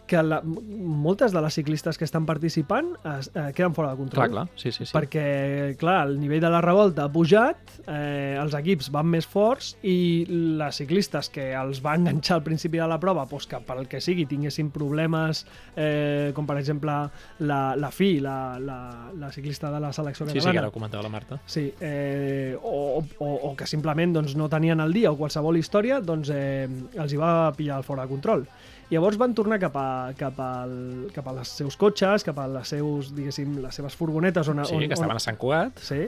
[0.06, 4.28] que la, moltes de les ciclistes que estan participant es, eh, queden fora de control.
[4.28, 4.60] clar, clar.
[4.60, 4.92] Sí, sí, sí.
[4.92, 9.74] perquè, clar, el nivell de la revolta ha pujat, eh, els equips van més forts
[9.82, 10.26] i
[10.60, 14.02] les ciclistes que els va enganxar al principi de la prova, doncs que pel que
[14.04, 15.44] sigui tinguessin problemes,
[15.76, 16.98] eh, com per exemple
[17.40, 18.78] la, la Fi, la, la,
[19.16, 21.40] la ciclista de la selecció Sí, sí, que catalana, ara ho comentava la Marta.
[21.46, 26.00] Sí, eh, o, o, o que simplement doncs, no tenien el dia o qualsevol història,
[26.04, 28.46] doncs eh, els hi va pillar el fora de control.
[28.92, 30.74] Llavors van tornar cap a, cap, al,
[31.14, 34.76] cap a els seus cotxes, cap a les, seus, diguéssim, les seves furgonetes on, Sí,
[34.76, 35.80] on, que estaven a Sant Cugat.
[35.82, 36.06] Sí,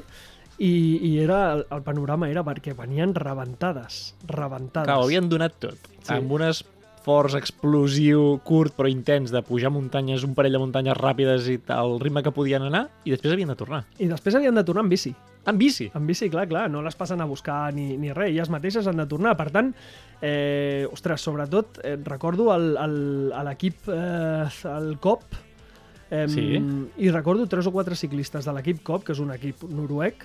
[0.59, 0.73] i,
[1.05, 4.89] i era, el, el panorama era perquè venien rebentades, rebentades.
[4.89, 5.91] Que ho havien donat tot.
[6.01, 6.15] Sí.
[6.17, 6.47] Amb un
[7.07, 12.01] esforç explosiu, curt però intens, de pujar muntanyes, un parell de muntanyes ràpides i al
[12.03, 13.85] ritme que podien anar, i després havien de tornar.
[14.03, 15.12] I després havien de tornar en bici.
[15.47, 15.87] En bici.
[15.95, 18.99] En bici, clar, clar, no les passen a buscar ni, ni res, elles mateixes han
[18.99, 19.37] de tornar.
[19.38, 19.71] Per tant,
[20.21, 25.23] eh, ostres, sobretot eh, recordo el- el- a l'equip, eh, el COP,
[26.11, 26.59] eh, Sí.
[26.99, 30.25] i recordo tres o quatre ciclistes de l'equip COP, que és un equip noruec,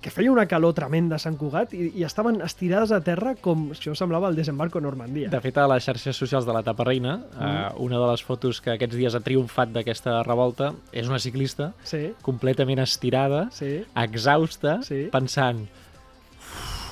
[0.00, 3.68] que feia una calor tremenda a Sant Cugat i, i estaven estirades a terra com
[3.74, 5.28] això semblava el desembarco a Normandia.
[5.32, 7.50] De fet, a les xarxes socials de l'etapa reina, mm.
[7.50, 11.72] eh, una de les fotos que aquests dies ha triomfat d'aquesta revolta és una ciclista
[11.84, 15.08] Sí, completament estirada, sí, exhausta, Sí.
[15.12, 15.66] pensant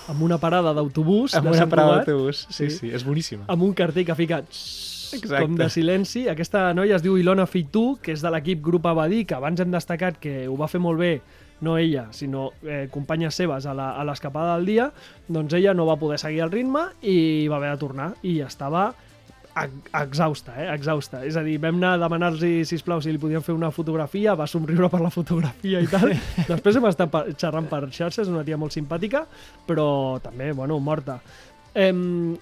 [0.09, 2.47] amb una parada d'autobús de una parada d'autobús.
[2.49, 2.77] Sí, Sí.
[2.79, 3.45] sí, és boníssima.
[3.49, 5.43] amb un cartell que fica Exacte.
[5.43, 6.29] com de silenci.
[6.29, 9.71] Aquesta noia es diu Ilona Fitu, que és de l'equip Grup Abadí, que abans hem
[9.71, 11.21] destacat que ho va fer molt bé
[11.61, 13.75] no ella, sinó eh, companyes seves a
[14.07, 14.93] l'escapada del dia,
[15.27, 18.93] doncs ella no va poder seguir el ritme i va haver de tornar i estava
[19.59, 20.69] ex- exhausta, eh?
[20.75, 21.25] exhausta.
[21.27, 24.47] És a dir, vam anar a demanar-los, sisplau, si li podien fer una fotografia, va
[24.47, 26.13] somriure per la fotografia i tal.
[26.53, 29.25] Després hem estat xerrant per xarxes, una tia molt simpàtica,
[29.67, 31.19] però també, bueno, morta.
[31.75, 31.93] Eh,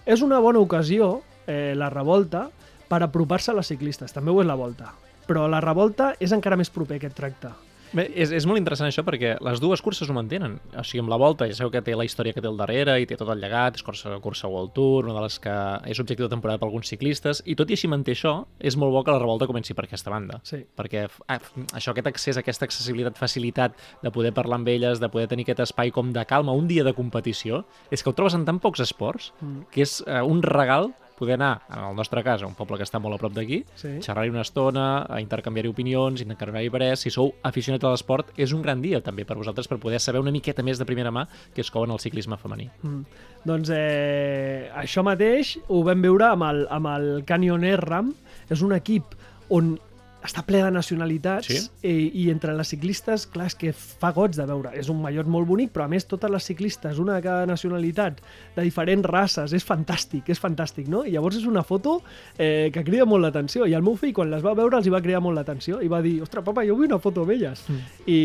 [0.05, 2.49] és una bona ocasió, eh, la revolta,
[2.87, 4.13] per apropar-se a les ciclistes.
[4.15, 4.93] També ho és la volta.
[5.27, 7.51] Però la revolta és encara més proper aquest tracte.
[7.97, 10.59] Bé, és, és molt interessant això perquè les dues curses ho mantenen.
[10.77, 12.99] O sigui, amb la Volta ja sabeu que té la història que té al darrere
[13.01, 15.55] i té tot el llegat, és cursa, cursa World Tour, una de les que
[15.89, 18.93] és objectiu de temporada per alguns ciclistes, i tot i així manté això, és molt
[18.93, 20.43] bo que la revolta comenci per aquesta banda.
[20.45, 20.61] Sí.
[20.77, 21.41] Perquè ah,
[21.73, 25.65] això, aquest accés, aquesta accessibilitat, facilitat de poder parlar amb elles, de poder tenir aquest
[25.65, 28.85] espai com de calma un dia de competició, és que ho trobes en tan pocs
[28.85, 29.67] esports Mm.
[29.73, 32.85] que és eh, un regal poder anar, en el nostre cas, a un poble que
[32.85, 34.01] està molt a prop d'aquí, Sí.
[34.05, 37.01] xerrar-hi una estona, a intercanviar-hi opinions, intercanviar-hi parers.
[37.01, 40.21] Si sou aficionats a l'esport, és un gran dia també per vosaltres per poder saber
[40.21, 42.71] una miqueta més de primera mà que es couen el ciclisme femení.
[42.83, 43.05] Mm.
[43.47, 48.15] Doncs eh, això mateix ho vam veure amb el, amb el Canyon Air Ram.
[48.51, 49.15] És un equip
[49.49, 49.79] on
[50.27, 51.61] està ple de nacionalitats Sí.
[51.87, 54.73] i, i entre les ciclistes, clar, és que fa goig de veure.
[54.75, 58.21] És un mallot molt bonic, però a més totes les ciclistes, una de cada nacionalitat,
[58.57, 61.05] de diferents races, és fantàstic, és fantàstic, no?
[61.07, 62.01] I llavors és una foto
[62.39, 63.67] eh, que crida molt l'atenció.
[63.67, 65.89] I el meu fill, quan les va veure, els hi va cridar molt l'atenció i
[65.89, 67.65] va dir, ostres, papa, jo vull una foto amb elles.
[67.69, 67.81] Mm.
[68.07, 68.19] I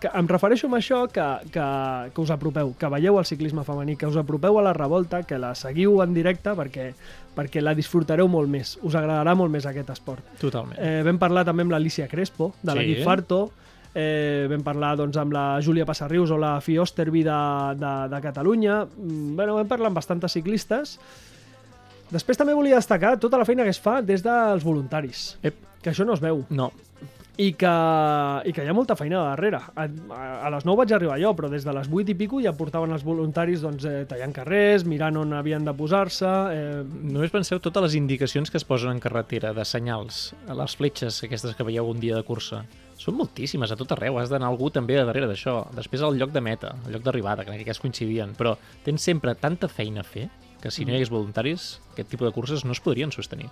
[0.00, 1.66] que, em refereixo amb això que, que,
[2.14, 5.38] que us apropeu, que veieu el ciclisme femení, que us apropeu a la revolta, que
[5.38, 6.92] la seguiu en directe perquè,
[7.36, 8.78] perquè la disfrutareu molt més.
[8.82, 10.24] Us agradarà molt més aquest esport.
[10.40, 10.78] Totalment.
[10.78, 12.78] Eh, vam parlar també amb l'Alicia Crespo, de Sí.
[12.78, 13.50] l'equip Farto,
[13.94, 17.38] eh, vam parlar doncs, amb la Júlia Passarrius o la Fi Osterby de,
[17.80, 18.84] de, de Catalunya.
[18.84, 20.98] Mm, bueno, vam parlar amb bastantes ciclistes.
[22.10, 25.54] Després també volia destacar tota la feina que es fa des dels voluntaris, Ep.
[25.80, 26.72] que això no es veu No,
[27.38, 27.72] i que,
[28.46, 29.60] i que hi ha molta feina darrere.
[29.74, 32.40] A, a, a les 9 vaig arribar jo, però des de les 8 i pico
[32.42, 36.30] ja portaven els voluntaris doncs, eh, tallant carrers, mirant on havien de posar-se...
[36.56, 40.76] Eh, només penseu totes les indicacions que es posen en carretera, de senyals, a les
[40.76, 42.64] fletxes aquestes que veieu un dia de cursa.
[43.00, 44.18] Són moltíssimes, a tot arreu.
[44.20, 45.62] Has d'anar algú també a darrere d'això.
[45.72, 48.34] Després al lloc de meta, al lloc d'arribada, que en aquest cas coincidien.
[48.36, 50.26] Però tens sempre tanta feina a fer
[50.60, 53.48] que si no hi hagués voluntaris, aquest tipus de curses no es podrien sostenir.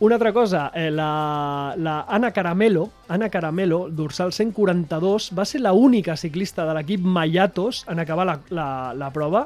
[0.00, 5.74] Una altra cosa, eh, la, la Ana Caramelo, Ana Caramelo, dorsal 142, va ser la
[5.76, 9.42] única ciclista de l'equip Mayatos en acabar la, la, la prova.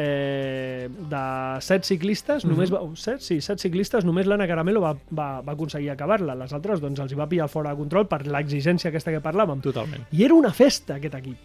[0.00, 2.52] Eh, de set ciclistes, Mhm.
[2.54, 6.34] només va, set, sí, set ciclistes, només l'Anna Caramelo va, va, va aconseguir acabar-la.
[6.38, 9.60] Les altres doncs, els hi va pillar fora de control per l'exigència aquesta que parlàvem.
[9.60, 10.06] Totalment.
[10.12, 11.36] I era una festa, aquest equip.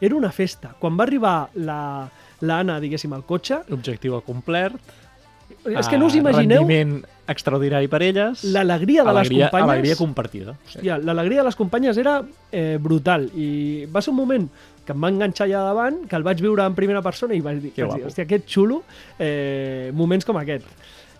[0.00, 0.74] Era una festa.
[0.78, 2.08] Quan va arribar la,
[2.40, 4.74] l'Anna, diguéssim, al cotxe, Objectiu complert.
[5.66, 8.42] És que no us eh, imagineu Rendiment extraordinari per elles.
[8.44, 9.70] l'alegria de les alegria, companyes.
[9.70, 10.56] Alegria compartida.
[10.66, 14.48] Hòstia, l'alegria de les companyes era eh, brutal i va ser un moment
[14.88, 17.60] que em va enganxar allà davant, que el vaig viure en primera persona i vaig
[17.60, 18.82] dir, Que vaig dir hòstia, aquest xulo,
[19.18, 20.64] eh, moments com aquest.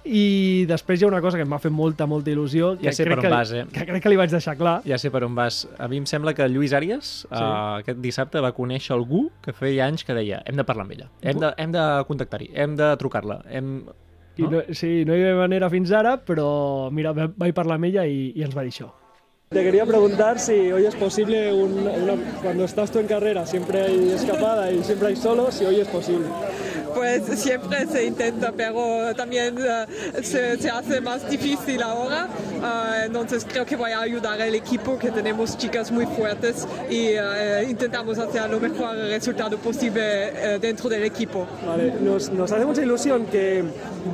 [0.09, 2.95] I després hi ha una cosa que em va fer molta, molta il·lusió, que, Ja
[2.97, 3.67] sé crec per on que, vas, eh?
[3.75, 4.79] que crec que li vaig deixar clar.
[4.89, 5.67] Ja sé per on vas.
[5.77, 7.29] A mi em sembla que Lluís Àries sí.
[7.29, 10.97] uh, aquest dissabte va conèixer algú que feia anys que deia hem de parlar amb
[10.97, 13.75] ella, hem de, hem de contactar-hi, hem de trucar-la, hem...
[14.39, 17.89] I no, sí, no hi havia manera fins ara, però mira, va- vaig parlar amb
[17.91, 18.93] ella i, i ens va dir això.
[19.49, 23.81] Te quería preguntar si hoy es posible, un, una, cuando estás tú en carrera, siempre
[23.83, 26.27] hay escapada y siempre hay solo, si hoy es posible.
[26.95, 29.87] Pues siempre se intenta, pero también eh,
[30.23, 32.29] se, se hace más difícil ahora.
[32.55, 37.09] Eh, entonces creo que voy a ayudar al equipo, que tenemos chicas muy fuertes y
[37.15, 41.47] eh, intentamos hacer lo mejor resultado posible dentro del equipo.
[41.67, 43.65] Vale, nos, nos hace mucha ilusión que,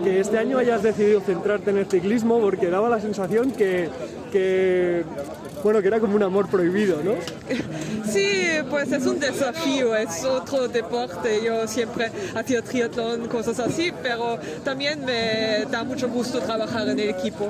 [0.03, 3.89] que este año hayas decidido centrarte en el ciclismo porque daba la sensación que,
[4.33, 5.05] que
[5.65, 7.15] bueno, que era como un amor prohibido, ¿no?
[8.15, 8.29] Sí,
[8.71, 11.41] pues es un desafío, es otro deporte.
[11.45, 17.09] Yo siempre hacía triatlón, cosas así, pero también me da mucho gusto trabajar en el
[17.09, 17.49] equipo.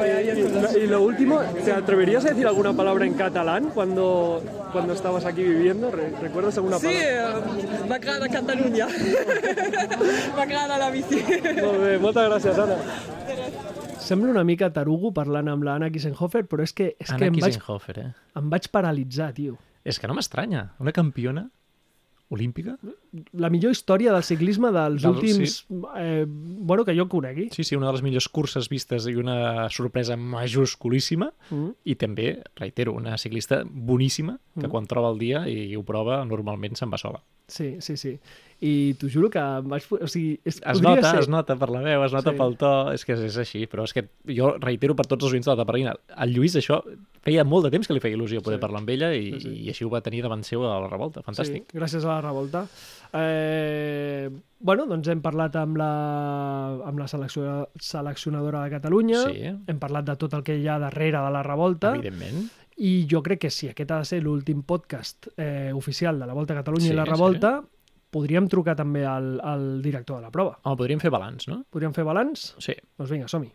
[0.00, 5.24] Y, y lo último, ¿te atreverías a decir alguna palabra en catalán cuando, cuando estabas
[5.26, 5.90] aquí viviendo?
[5.90, 7.38] Re- ¿Recuerdas alguna Sí, palabra?
[7.58, 8.86] eh, m'agrada Catalunya.
[10.36, 11.20] m'agrada la bici.
[11.60, 12.78] Molt bé, moltes gràcies, Anna.
[14.08, 17.40] Sembla una mica tarugo parlant amb l'Anna Kissenhofer, però és que, és que Anna em,
[17.42, 17.58] vaig,
[18.00, 18.08] eh?
[18.40, 19.58] em vaig paralitzar, tio.
[19.84, 20.70] És que no m'estranya.
[20.80, 21.44] Una campiona
[22.32, 22.78] olímpica?
[23.32, 25.64] La millor història del ciclisme dels Del- últims...
[25.96, 27.48] Eh, bueno, que jo conegui.
[27.54, 31.30] Sí, sí, una de les millors curses vistes i una sorpresa majusculíssima.
[31.50, 31.70] Mm.
[31.88, 32.28] I també,
[32.60, 34.70] reitero, una ciclista boníssima que Mm.
[34.70, 37.22] quan troba el dia i ho prova, normalment se'n va sola.
[37.48, 38.18] Sí, sí, sí.
[38.60, 39.84] I t'ho juro que em vaig...
[39.88, 41.20] O sigui, és, Es podria nota, ser...
[41.20, 42.36] es nota per la veu, es nota Sí.
[42.36, 42.38] sí.
[42.42, 44.02] pel to, és que és, és així, però és que
[44.34, 46.82] jo reitero per tots els oients de la taparrina, el Lluís això
[47.24, 48.60] feia molt de temps que li feia il·lusió poder Sí.
[48.66, 49.54] parlar amb ella i, Sí, sí.
[49.64, 51.70] i així ho va tenir davant seu a la revolta, fantàstic.
[51.70, 52.66] Sí, gràcies a la revolta.
[53.12, 54.28] Eh,
[54.60, 55.88] bueno, doncs hem parlat amb la,
[56.88, 59.44] amb la selecció, seleccionadora de Catalunya, Sí.
[59.66, 62.48] hem parlat de tot el que hi ha darrere de la revolta, Evidentment.
[62.76, 66.34] i jo crec que si aquest ha de ser l'últim podcast eh, oficial de la
[66.34, 67.10] Volta a Catalunya Sí, i la sí.
[67.10, 67.62] revolta,
[68.10, 70.58] podríem trucar també al, al director de la prova.
[70.62, 71.64] Home, podríem fer balanç, no?
[71.70, 72.54] Podríem fer balanç?
[72.58, 72.74] Sí.
[72.96, 73.50] Doncs vinga, som-hi.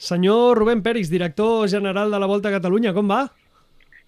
[0.00, 3.26] Senyor Rubén Peris, director general de la Volta a Catalunya, com va?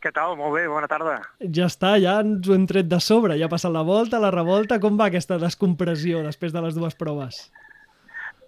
[0.02, 0.32] Què tal?
[0.34, 1.20] Molt bé, bona tarda.
[1.54, 4.32] Ja està, ja ens ho hem tret de sobre, ja ha passat la volta, la
[4.34, 7.44] revolta, com va aquesta descompressió després de les dues proves?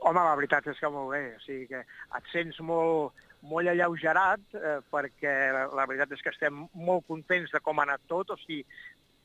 [0.00, 3.14] Home, la veritat és que molt bé, o sigui que et sents molt,
[3.46, 7.86] molt alleugerat eh, perquè la, la veritat és que estem molt contents de com ha
[7.86, 8.64] anat tot, o sigui,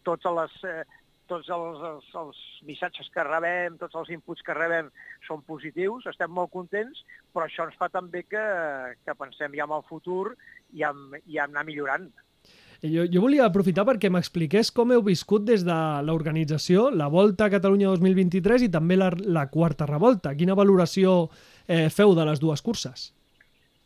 [0.08, 0.86] totes les, eh,
[1.30, 4.89] tots els, els, els missatges que rebem, tots els inputs que rebem
[5.28, 8.46] són positius, estem molt contents, però això ens fa també que,
[9.06, 10.34] que pensem ja en el futur
[10.74, 12.10] i en, i en anar millorant.
[12.80, 17.52] Jo, jo volia aprofitar perquè m'expliqués com heu viscut des de l'organització la Volta a
[17.52, 20.32] Catalunya 2023 i també la, la quarta revolta.
[20.39, 21.26] Quina valoració
[21.68, 23.10] eh, feu de les dues curses?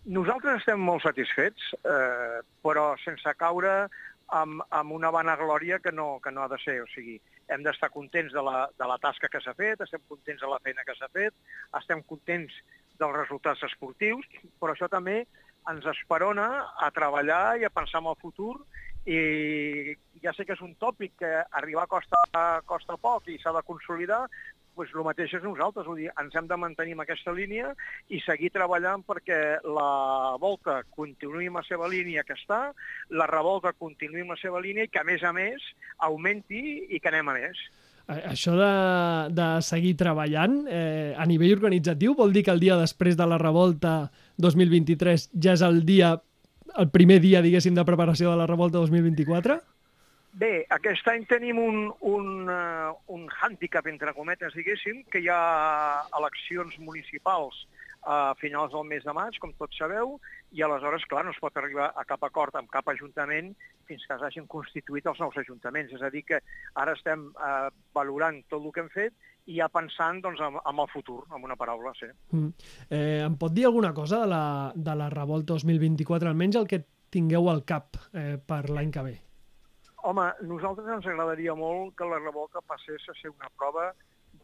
[0.05, 3.87] Nosaltres estem molt satisfets, eh, però sense caure
[4.35, 6.81] amb, amb una vanaglòria que no, que no ha de ser.
[6.83, 7.17] O sigui,
[7.51, 10.59] hem d'estar contents de la, de la tasca que s'ha fet, estem contents de la
[10.63, 11.35] feina que s'ha fet,
[11.79, 12.55] estem contents
[12.99, 14.27] dels resultats esportius,
[14.61, 15.23] però això també
[15.71, 16.47] ens esperona
[16.79, 18.55] a treballar i a pensar en el futur.
[19.03, 23.63] I ja sé que és un tòpic que arribar costa, costa poc i s'ha de
[23.67, 24.21] consolidar,
[24.77, 27.71] doncs el mateix és nosaltres, vull dir, ens hem de mantenir en aquesta línia
[28.09, 32.65] i seguir treballant perquè la volta continuï amb la seva línia que està,
[33.09, 35.63] la revolta continuï amb la seva línia i que, a més a més,
[36.09, 37.63] augmenti i que anem a més.
[38.13, 38.73] Això de,
[39.31, 43.39] de seguir treballant eh, a nivell organitzatiu vol dir que el dia després de la
[43.39, 44.11] revolta
[44.43, 46.17] 2023 ja és el dia
[46.77, 49.59] el primer dia, diguéssim, de preparació de la revolta 2024?
[50.33, 55.41] Bé, aquest any tenim un, un, uh, un hàndicap, entre cometes, diguéssim, que hi ha
[56.17, 57.59] eleccions municipals
[58.03, 60.17] a finals del mes de maig, com tots sabeu,
[60.51, 63.53] i aleshores, clar, no es pot arribar a cap acord amb cap ajuntament
[63.87, 65.93] fins que s'hagin constituït els nous ajuntaments.
[65.95, 66.41] És a dir, que
[66.81, 69.13] ara estem eh, valorant tot el que hem fet
[69.47, 72.09] i ja pensant doncs, en, en el futur, amb una paraula, sí.
[72.31, 72.71] Mm.
[72.89, 76.83] Eh, em pot dir alguna cosa de la, de la revolta 2024, almenys el que
[77.13, 79.19] tingueu al cap eh, per l'any que ve?
[80.03, 83.93] Home, nosaltres ens agradaria molt que la revolta passés a ser una prova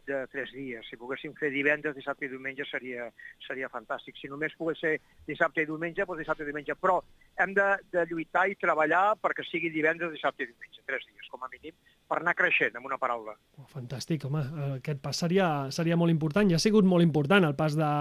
[0.06, 0.86] de tres dies.
[0.88, 3.08] Si poguéssim fer divendres, dissabte i diumenge seria,
[3.46, 4.16] seria fantàstic.
[4.18, 4.94] Si només pogués ser
[5.28, 6.76] dissabte i diumenge, doncs dissabte i diumenge.
[6.80, 7.00] Però
[7.42, 11.44] hem de, de lluitar i treballar perquè sigui divendres, dissabte i diumenge, tres dies, com
[11.44, 11.76] a mínim,
[12.08, 13.36] per anar creixent, amb una paraula.
[13.60, 14.42] Oh, fantàstic, home.
[14.78, 16.50] Aquest pas seria, seria molt important.
[16.50, 17.92] Ja ha sigut molt important el pas de,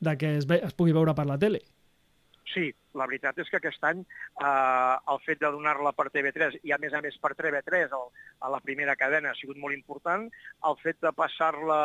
[0.00, 1.64] de que es, ve, es pugui veure per la tele.
[2.50, 6.74] Sí, la veritat és que aquest any eh, el fet de donar-la per TV3 i
[6.74, 8.06] a més a més per TV3 el,
[8.42, 10.26] a la primera cadena ha sigut molt important.
[10.70, 11.80] El fet de passar-la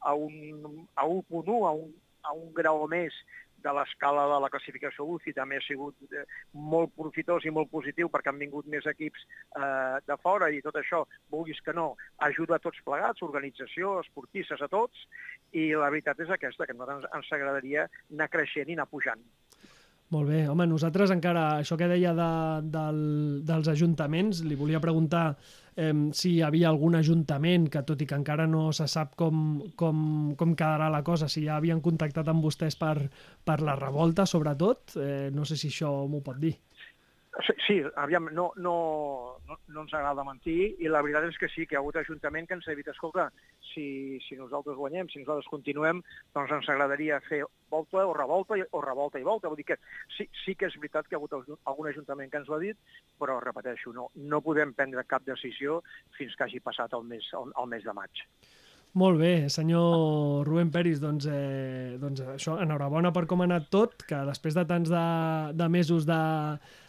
[0.00, 1.92] a un, a 1.1, a, un,
[2.24, 3.14] a un grau més
[3.62, 6.24] de l'escala de la classificació UCI també ha sigut eh,
[6.72, 10.78] molt profitós i molt positiu perquè han vingut més equips eh, de fora i tot
[10.78, 11.04] això,
[11.34, 11.88] vulguis que no,
[12.28, 15.06] ajuda a tots plegats, organització, esportistes, a tots,
[15.58, 19.26] i la veritat és aquesta, que a nosaltres ens, agradaria anar creixent i anar pujant.
[20.14, 22.28] Molt bé, home, nosaltres encara, això que deia de,
[22.72, 23.00] del,
[23.44, 25.24] dels ajuntaments, li volia preguntar
[25.76, 29.42] eh, si hi havia algun ajuntament que, tot i que encara no se sap com,
[29.76, 29.98] com,
[30.40, 32.94] com quedarà la cosa, si ja havien contactat amb vostès per,
[33.44, 36.54] per la revolta, sobretot, eh, no sé si això m'ho pot dir.
[37.66, 41.66] Sí, aviam, no, no, no, no ens agrada mentir i la veritat és que sí,
[41.68, 43.28] que hi ha hagut ajuntament que ens ha dit, escolta,
[43.68, 46.00] si, si nosaltres guanyem, si nosaltres continuem,
[46.34, 49.52] doncs ens agradaria fer volta o revolta o revolta i volta.
[49.52, 49.78] Vull dir que
[50.16, 52.62] sí, sí que és veritat que hi ha hagut algun ajuntament que ens ho ha
[52.64, 52.80] dit,
[53.20, 55.82] però repeteixo, no, no podem prendre cap decisió
[56.16, 58.24] fins que hagi passat el mes, el, el mes de maig.
[58.98, 64.00] Molt bé, senyor Rubén Peris, doncs, eh, doncs això, enhorabona per com ha anat tot,
[64.08, 65.06] que després de tants de,
[65.60, 66.16] de mesos de,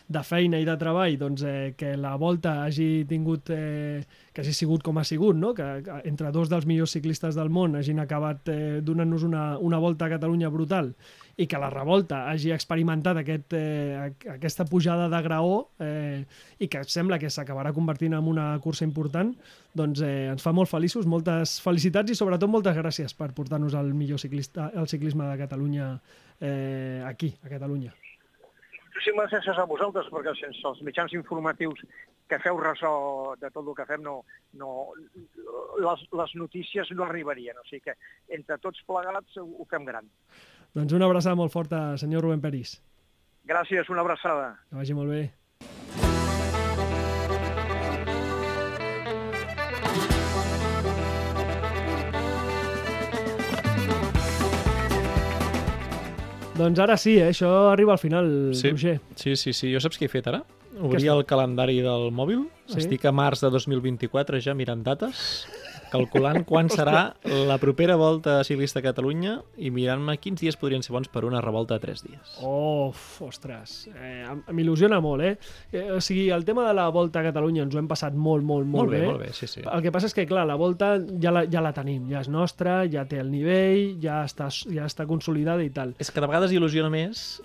[0.09, 4.01] de feina i de treball, doncs eh, que la volta hagi tingut, eh,
[4.33, 5.51] que hagi sigut com ha sigut, no?
[5.53, 9.77] que, que entre dos dels millors ciclistes del món hagin acabat eh, donant-nos una, una
[9.77, 10.95] volta a Catalunya brutal
[11.39, 16.25] i que la revolta hagi experimentat aquest, eh, aqu- aquesta pujada de graó eh,
[16.57, 19.35] i que sembla que s'acabarà convertint en una cursa important,
[19.77, 23.93] doncs eh, ens fa molt feliços, moltes felicitats i sobretot moltes gràcies per portar-nos el
[23.93, 25.93] millor ciclista, el ciclisme de Catalunya
[26.41, 27.93] eh, aquí, a Catalunya.
[28.99, 31.79] Moltíssimes gràcies a vosaltres, perquè sense els mitjans informatius
[32.27, 32.89] que feu ressò
[33.39, 34.17] de tot el que fem, no,
[34.59, 34.71] no,
[35.79, 37.55] les, les notícies no arribarien.
[37.55, 37.95] O sigui que
[38.35, 40.11] entre tots plegats ho, ho fem gran.
[40.75, 42.75] Doncs una abraçada molt forta, senyor Rubén Peris.
[43.47, 44.57] Gràcies, una abraçada.
[44.67, 45.21] Que vagi molt bé.
[56.59, 57.29] Doncs ara sí, eh?
[57.31, 58.71] això arriba al final, Sí.
[58.73, 58.97] Roger.
[59.15, 59.71] Sí, sí, sí.
[59.73, 60.43] Jo saps què he fet ara?
[60.79, 62.45] Obrir el calendari del mòbil.
[62.69, 62.77] Sí?
[62.83, 65.45] Estic a març de 2024 ja mirant dates,
[65.91, 67.09] calculant quan serà
[67.49, 71.41] la propera volta ciclista a Catalunya i mirant-me quins dies podrien ser bons per una
[71.43, 72.37] revolta de 3 dies.
[72.45, 72.93] Oh,
[73.25, 74.23] ostres, eh,
[74.55, 75.35] m'il·lusiona molt, eh?
[75.73, 75.85] eh?
[75.95, 78.67] O sigui, el tema de la Volta a Catalunya ens ho hem passat molt, molt,
[78.67, 79.65] molt, molt bé, molt bé, sí, sí.
[79.65, 82.31] El que passa és que, clar, la Volta ja la, ja la tenim, ja és
[82.31, 85.95] nostra, ja té el nivell, ja està, ja està consolidada i tal.
[85.99, 87.41] És que de vegades il·lusiona més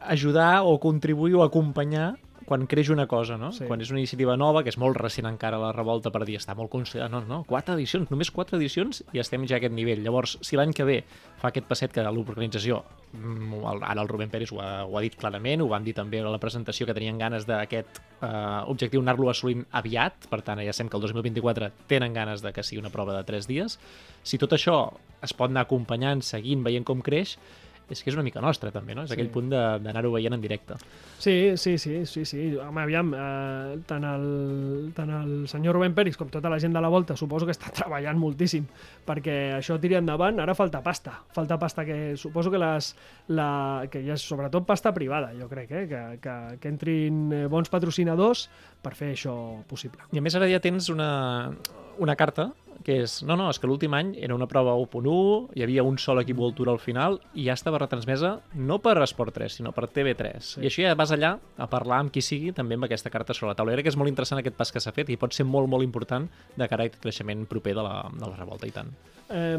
[0.00, 2.16] ajudar o contribuir o acompanyar
[2.50, 3.52] quan creix una cosa, no?
[3.54, 3.62] Sí.
[3.68, 6.56] Quan és una iniciativa nova, que és molt recent encara la revolta per dir, està
[6.58, 10.02] molt considerat, no, no, quatre edicions, només quatre edicions i estem ja a aquest nivell.
[10.02, 10.96] Llavors, si l'any que ve
[11.38, 12.80] fa aquest passet que l'organització,
[13.14, 16.18] mm, ara el Rubén Pérez ho ha, ho ha dit clarament, ho van dir també
[16.18, 18.32] a la presentació que tenien ganes d'aquest eh,
[18.66, 22.66] objectiu anar-lo assolint aviat, per tant, ja sabem que el 2024 tenen ganes de que
[22.66, 23.78] sigui una prova de 3 dies.
[24.26, 24.80] Si tot això
[25.22, 27.38] es pot anar acompanyant, seguint, veient com creix,
[27.90, 29.02] és que és una mica nostra també, no?
[29.02, 29.14] És Sí.
[29.14, 30.74] aquell punt de- d'anar-ho veient en directe.
[31.18, 32.56] Sí, sí, sí, sí, sí.
[32.56, 36.80] Home, aviam, eh, tant, el, tant el senyor Rubén Peris com tota la gent de
[36.80, 38.64] la Volta suposo que està treballant moltíssim
[39.06, 40.38] perquè això tiri endavant.
[40.40, 41.18] Ara falta pasta.
[41.32, 42.94] Falta pasta que suposo que les,
[43.28, 45.86] la, que hi ha sobretot pasta privada, jo crec, eh?
[45.88, 48.48] que, que, que entrin eh, bons patrocinadors
[48.82, 49.34] per fer això
[49.68, 50.00] possible.
[50.12, 51.50] I a més ara ja tens una,
[51.98, 52.52] una carta
[52.84, 55.98] que és, no, no, és que l'últim any era una prova 1.1, hi havia un
[56.00, 59.74] sol equip World Tour al final i ja estava retransmesa no per Esport 3, sinó
[59.76, 60.40] per TV3.
[60.52, 60.64] Sí.
[60.64, 63.52] I això ja vas allà a parlar amb qui sigui també amb aquesta carta sobre
[63.52, 63.76] la taula.
[63.76, 65.86] Crec que és molt interessant aquest pas que s'ha fet i pot ser molt, molt
[65.86, 68.94] important de cara a aquest creixement proper de la, de la revolta i tant.
[69.30, 69.58] Eh,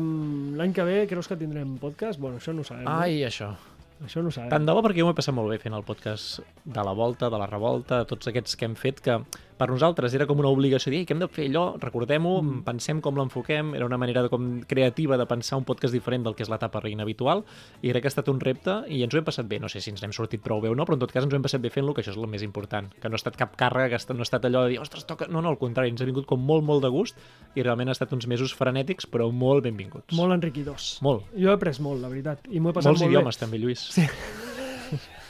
[0.58, 2.20] L'any que ve creus que tindrem podcast?
[2.20, 2.90] Bueno, això no ho sabem.
[2.90, 3.54] Ai, això.
[3.54, 3.72] No?
[4.06, 4.50] Això no ho sabem.
[4.50, 7.30] Tant de bo perquè jo m'he passat molt bé fent el podcast de la volta,
[7.30, 9.20] de la revolta, de tots aquests que hem fet, que
[9.62, 12.64] per nosaltres era com una obligació dir "Ei, que hem de fer allò, recordem-ho, mm.
[12.66, 16.34] pensem com l'enfoquem, era una manera de, com creativa de pensar un podcast diferent del
[16.34, 17.44] que és l'etapa reina habitual,
[17.82, 19.84] i crec que ha estat un repte i ens ho hem passat bé, no sé
[19.84, 21.46] si ens n'hem sortit prou bé o no, però en tot cas ens ho hem
[21.46, 24.02] passat bé fent-lo, que això és el més important, que no ha estat cap càrrega,
[24.02, 25.30] que no ha estat allò de dir, ostres, toca...
[25.30, 27.22] No, no, al contrari, ens ha vingut com molt, molt de gust,
[27.54, 30.16] i realment ha estat uns mesos frenètics, però molt benvinguts.
[30.18, 30.96] Molt enriquidors.
[31.06, 31.30] Molt.
[31.38, 32.50] Jo he après molt, la veritat.
[32.50, 33.92] I m'ho he passat Molts molt idiomes, també, Lluís.
[33.94, 34.10] Sí.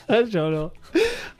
[0.08, 0.66] Això no.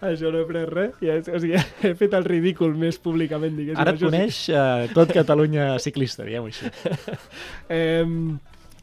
[0.02, 0.94] Això no he après res.
[1.02, 1.58] Ja, o sigui,
[1.88, 3.82] he fet el ridícul més públicament, diguéssim.
[3.82, 4.08] Ara et sí.
[4.08, 6.72] coneix eh, tot Catalunya ciclista, diguem-ho així.
[7.72, 8.04] Eh,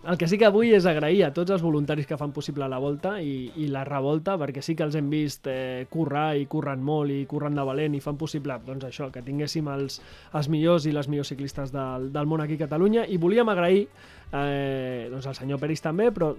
[0.07, 2.77] el que sí que vull és agrair a tots els voluntaris que fan possible la
[2.79, 6.79] volta i, i la revolta, perquè sí que els hem vist eh, currar i curren
[6.87, 9.99] molt i curren de valent i fan possible doncs això, que tinguéssim els,
[10.39, 13.83] els millors i les millors ciclistes del, del món aquí a Catalunya i volíem agrair
[14.31, 16.31] eh, doncs al senyor Peris també, però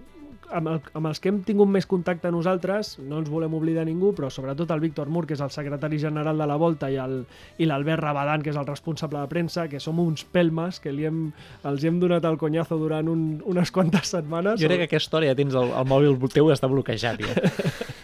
[0.52, 4.12] amb, el, amb els que hem tingut més contacte nosaltres, no ens volem oblidar ningú,
[4.16, 8.02] però sobretot el Víctor Mur, que és el secretari general de la Volta, i l'Albert
[8.02, 11.22] Rabadan, que és el responsable de premsa, que som uns pelmes, que li hem,
[11.70, 15.30] els hem donat el conyazo durant un, unes quantes setmanes, Jo crec que aquesta hora
[15.30, 17.34] ja tens el, el mòbil teu està bloquejat, ja.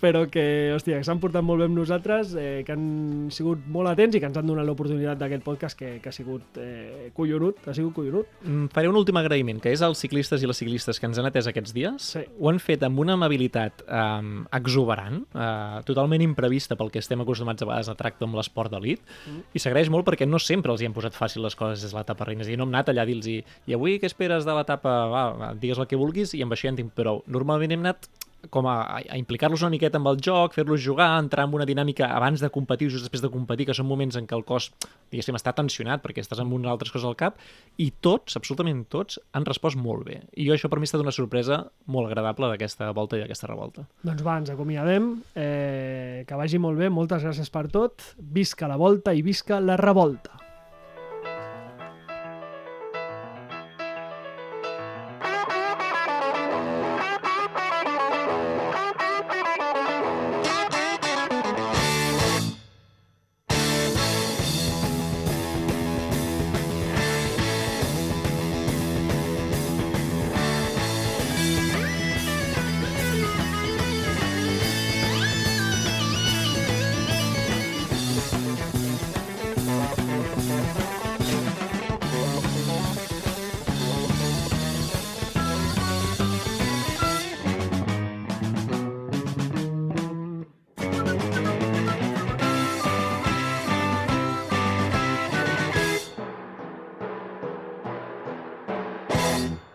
[0.00, 0.44] però que,
[0.74, 4.22] hòstia, que s'han portat molt bé amb nosaltres, eh, que han sigut molt atents i
[4.22, 7.94] que ens han donat l'oportunitat d'aquest podcast que, que ha sigut eh, collonut, ha sigut
[7.96, 8.30] collonut.
[8.44, 11.28] Mm, Faré un últim agraïment, que és als ciclistes i les ciclistes que ens han
[11.28, 12.10] atès aquests dies.
[12.16, 12.24] Sí.
[12.40, 17.64] Ho han fet amb una amabilitat um, exuberant, uh, totalment imprevista pel que estem acostumats
[17.64, 19.46] a vegades a tractar amb l'esport d'elit, mm.
[19.56, 21.98] i s'agraeix molt perquè no sempre els hi han posat fàcil les coses des de
[21.98, 22.44] l'etapa reina.
[22.44, 24.94] És a dir, no hem anat allà a dir-los i avui què esperes de l'etapa?
[25.10, 27.22] Va, digues el que vulguis i amb això ja en tinc prou.
[27.30, 28.08] Normalment hem anat
[28.50, 32.08] com a, a implicar-los una miqueta amb el joc, fer-los jugar, entrar en una dinàmica
[32.14, 34.70] abans de competir, just després de competir, que són moments en què el cos,
[35.10, 37.40] diguéssim, està tensionat perquè estàs amb unes altres coses al cap,
[37.82, 40.20] i tots, absolutament tots, han respost molt bé.
[40.36, 43.50] I jo això per mi ha estat una sorpresa molt agradable d'aquesta volta i d'aquesta
[43.50, 43.86] revolta.
[44.06, 45.12] Doncs va, ens acomiadem.
[45.34, 48.12] Eh, que vagi molt bé, moltes gràcies per tot.
[48.16, 50.45] Visca la volta i visca la revolta.